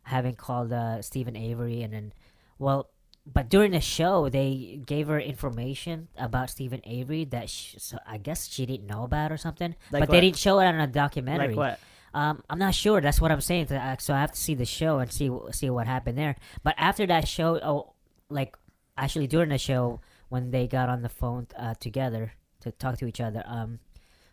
[0.02, 2.12] having called uh, Stephen Avery, and then
[2.58, 2.88] well,
[3.30, 8.16] but during the show they gave her information about Stephen Avery that she, so I
[8.18, 10.10] guess she didn't know about or something, Like but what?
[10.14, 11.48] they didn't show it on a documentary.
[11.48, 11.80] Like what?
[12.14, 13.02] Um, I'm not sure.
[13.02, 13.66] That's what I'm saying.
[13.68, 16.36] So I- So I have to see the show and see see what happened there.
[16.62, 17.92] But after that show, oh,
[18.30, 18.56] like
[18.98, 23.06] actually during the show when they got on the phone uh, together to talk to
[23.06, 23.78] each other, um,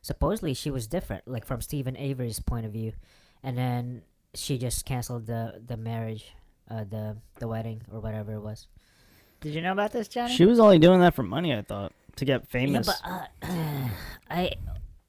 [0.02, 2.94] supposedly she was different, like from Stephen Avery's point of view,
[3.44, 4.02] and then
[4.34, 6.34] she just canceled the the marriage,
[6.70, 8.68] uh, the the wedding or whatever it was.
[9.42, 10.34] Did you know about this, Johnny?
[10.34, 12.88] She was only doing that for money, I thought, to get famous.
[12.88, 13.88] Yeah, but uh,
[14.30, 14.52] I.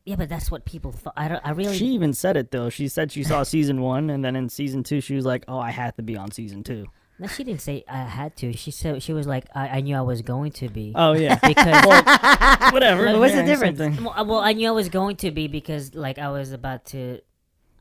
[0.04, 1.14] Yeah, but that's what people thought.
[1.16, 1.40] I don't.
[1.44, 1.76] I really.
[1.76, 2.68] She even said it though.
[2.68, 5.58] She said she saw season one, and then in season two, she was like, "Oh,
[5.58, 6.86] I have to be on season two.
[7.18, 8.52] No, she didn't say I had to.
[8.52, 10.92] She said she was like I, I knew I was going to be.
[10.94, 13.18] Oh yeah, because whatever.
[13.18, 13.78] What's the difference?
[14.00, 17.20] well, well, I knew I was going to be because like I was about to.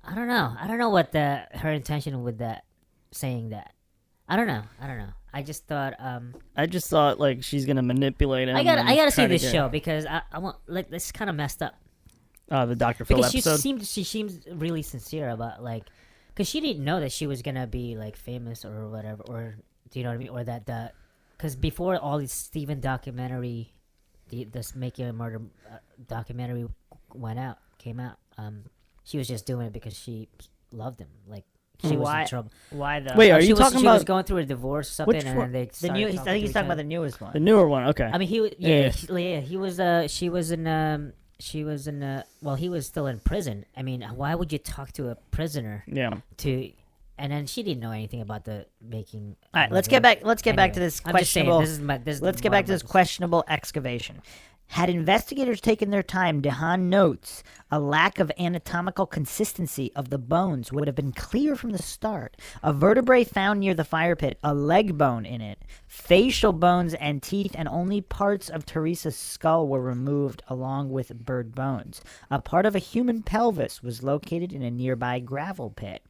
[0.03, 0.53] I don't know.
[0.60, 2.64] I don't know what the her intention with that
[3.12, 3.74] saying that.
[4.28, 4.64] I don't know.
[4.82, 5.14] I don't know.
[5.34, 8.56] I just thought um I just thought like she's gonna manipulate him.
[8.56, 11.12] I got to I got to see this show because I I want like this
[11.12, 11.76] kind of messed up
[12.49, 13.03] Uh, the Dr.
[13.03, 15.84] Phil because she seemed she seems really sincere about like
[16.36, 19.56] because she didn't know that she was gonna be like famous or whatever or
[19.90, 20.94] do you know what I mean or that that
[21.38, 23.74] because before all these Steven documentary
[24.30, 25.41] the this making a murder
[25.72, 26.66] uh, documentary
[27.14, 28.64] went out came out um
[29.03, 30.28] she was just doing it because she
[30.72, 31.45] loved him like
[31.84, 33.86] she was Why- in trouble Why the Wait, Uh, are she you was, talking she
[33.86, 35.52] was about going through a divorce or something Which and one?
[35.52, 36.07] they the new?
[36.07, 37.34] I think he's talking about the newest one.
[37.34, 37.88] the newer one?
[37.90, 38.10] Okay.
[38.12, 38.90] I mean, he was Yeah, yeah, yeah.
[39.18, 42.70] he, yeah, he was uh she was in um she was in a well he
[42.70, 43.66] was still in prison.
[43.76, 46.20] I mean, why would you talk to a prisoner yeah.
[46.38, 46.72] to
[47.18, 49.36] and then she didn't know anything about the making.
[49.53, 50.24] All right, let's get back.
[50.24, 51.60] Let's get back to this I'm saying, questionable.
[51.62, 52.16] this is my this.
[52.18, 54.22] is let's get back to this questionable excavation.
[54.70, 60.72] Had investigators taken their time, DeHaan notes a lack of anatomical consistency of the bones
[60.72, 62.36] would have been clear from the start.
[62.62, 67.24] A vertebrae found near the fire pit, a leg bone in it, facial bones and
[67.24, 72.02] teeth, and only parts of Teresa's skull were removed along with bird bones.
[72.30, 76.04] A part of a human pelvis was located in a nearby gravel pit.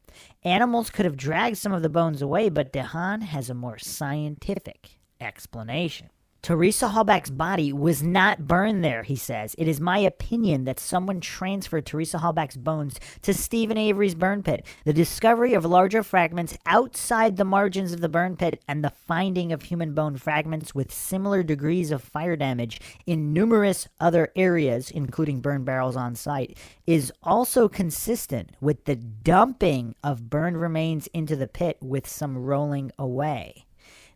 [0.44, 4.98] Animals could have dragged some of the bones away, but DeHaan has a more scientific
[5.20, 6.10] explanation.
[6.46, 9.56] Teresa Halbach's body was not burned there, he says.
[9.58, 14.64] It is my opinion that someone transferred Teresa Halbach's bones to Stephen Avery's burn pit.
[14.84, 19.52] The discovery of larger fragments outside the margins of the burn pit and the finding
[19.52, 25.40] of human bone fragments with similar degrees of fire damage in numerous other areas, including
[25.40, 26.56] burn barrels on site,
[26.86, 32.92] is also consistent with the dumping of burned remains into the pit with some rolling
[33.00, 33.66] away.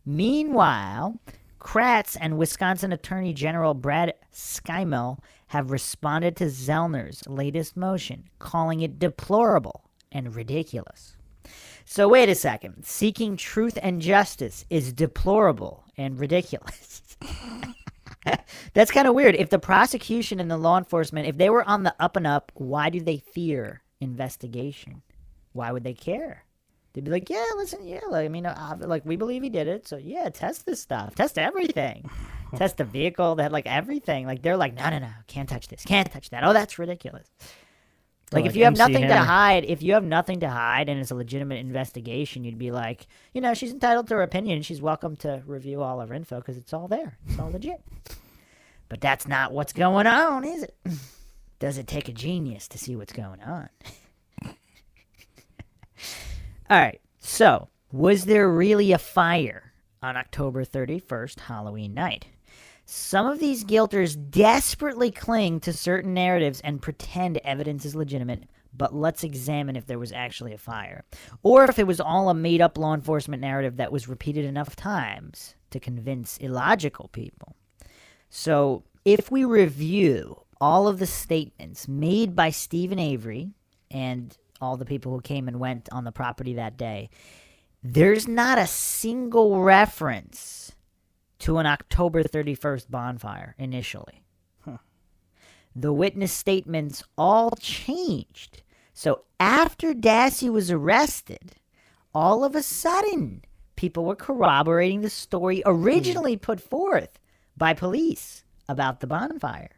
[0.05, 1.19] Meanwhile,
[1.61, 8.97] Kratz and Wisconsin Attorney General Brad Schimel have responded to Zellner's latest motion, calling it
[8.97, 11.15] deplorable and ridiculous.
[11.85, 12.85] So, wait a second.
[12.85, 17.01] Seeking truth and justice is deplorable and ridiculous.
[18.73, 19.35] That's kind of weird.
[19.35, 22.51] If the prosecution and the law enforcement, if they were on the up and up,
[22.55, 25.03] why do they fear investigation?
[25.53, 26.45] Why would they care?
[26.93, 29.67] They'd be like, yeah, listen, yeah, like, I mean, uh, like we believe he did
[29.67, 32.09] it, so yeah, test this stuff, test everything,
[32.57, 34.25] test the vehicle, that like everything.
[34.25, 36.43] Like they're like, no, no, no, can't touch this, can't touch that.
[36.43, 37.29] Oh, that's ridiculous.
[38.33, 40.87] Like, like if you have MC nothing to hide, if you have nothing to hide
[40.87, 44.61] and it's a legitimate investigation, you'd be like, you know, she's entitled to her opinion.
[44.61, 47.17] She's welcome to review all of her info because it's all there.
[47.27, 47.81] It's all legit.
[48.87, 50.75] But that's not what's going on, is it?
[51.59, 53.69] Does it take a genius to see what's going on?
[56.71, 57.01] All right.
[57.19, 62.27] So, was there really a fire on October 31st, Halloween night?
[62.85, 68.95] Some of these guilters desperately cling to certain narratives and pretend evidence is legitimate, but
[68.95, 71.03] let's examine if there was actually a fire.
[71.43, 74.77] Or if it was all a made up law enforcement narrative that was repeated enough
[74.77, 77.57] times to convince illogical people.
[78.29, 83.51] So, if we review all of the statements made by Stephen Avery
[83.89, 87.09] and all the people who came and went on the property that day,
[87.83, 90.73] there's not a single reference
[91.39, 94.21] to an October 31st bonfire initially.
[95.75, 98.61] The witness statements all changed.
[98.93, 101.55] So after Dassey was arrested,
[102.13, 103.45] all of a sudden,
[103.77, 107.19] people were corroborating the story originally put forth
[107.55, 109.71] by police about the bonfire.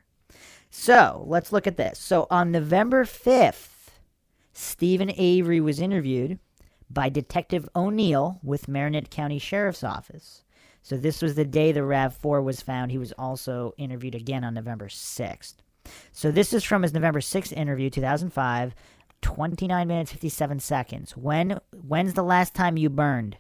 [0.72, 2.00] So let's look at this.
[2.00, 3.70] So on November 5th,
[4.54, 6.40] Stephen Avery was interviewed
[6.90, 10.44] by Detective O'Neill with Marinette County Sheriff's Office.
[10.84, 12.92] So this was the day the RAV4 was found.
[12.92, 15.56] He was also interviewed again on November 6th.
[16.12, 18.76] So this is from his November 6th interview, 2005,
[19.22, 21.18] 29 minutes 57 seconds.
[21.18, 23.38] When when's the last time you burned?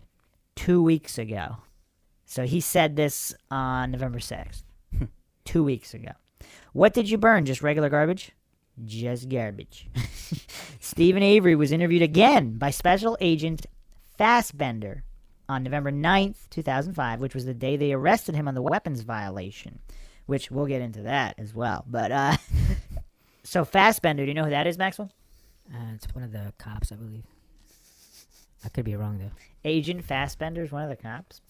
[0.55, 1.57] 2 weeks ago.
[2.25, 4.63] So he said this on November 6th.
[4.97, 5.05] Hmm.
[5.45, 6.11] 2 weeks ago.
[6.71, 7.45] What did you burn?
[7.45, 8.31] Just regular garbage?
[8.85, 9.87] Just garbage.
[10.79, 13.65] Stephen Avery was interviewed again by Special Agent
[14.17, 15.03] Fassbender
[15.47, 19.79] on November 9th, 2005, which was the day they arrested him on the weapons violation,
[20.25, 21.85] which we'll get into that as well.
[21.87, 22.37] But, uh,
[23.43, 25.11] so Fassbender, do you know who that is, Maxwell?
[25.71, 27.23] Uh, it's one of the cops, I believe.
[28.65, 29.31] I could be wrong though.
[29.65, 31.41] Agent Fassbender is one of the cops.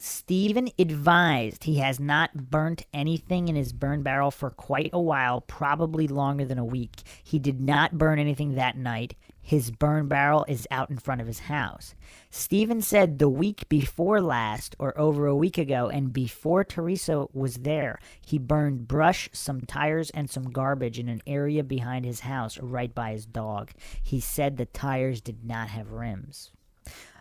[0.00, 5.40] Stephen advised he has not burnt anything in his burn barrel for quite a while,
[5.40, 7.02] probably longer than a week.
[7.24, 9.16] He did not burn anything that night.
[9.40, 11.96] His burn barrel is out in front of his house.
[12.30, 17.56] Stephen said the week before last, or over a week ago, and before Teresa was
[17.56, 22.56] there, he burned brush, some tires, and some garbage in an area behind his house
[22.58, 23.72] right by his dog.
[24.00, 26.52] He said the tires did not have rims.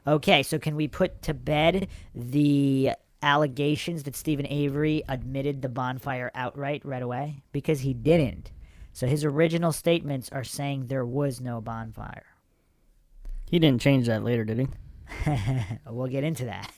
[0.05, 2.91] Okay, so can we put to bed the
[3.21, 7.43] allegations that Stephen Avery admitted the bonfire outright right away?
[7.51, 8.51] Because he didn't.
[8.93, 12.25] So his original statements are saying there was no bonfire.
[13.49, 14.67] He didn't change that later, did he?
[15.89, 16.71] we'll get into that.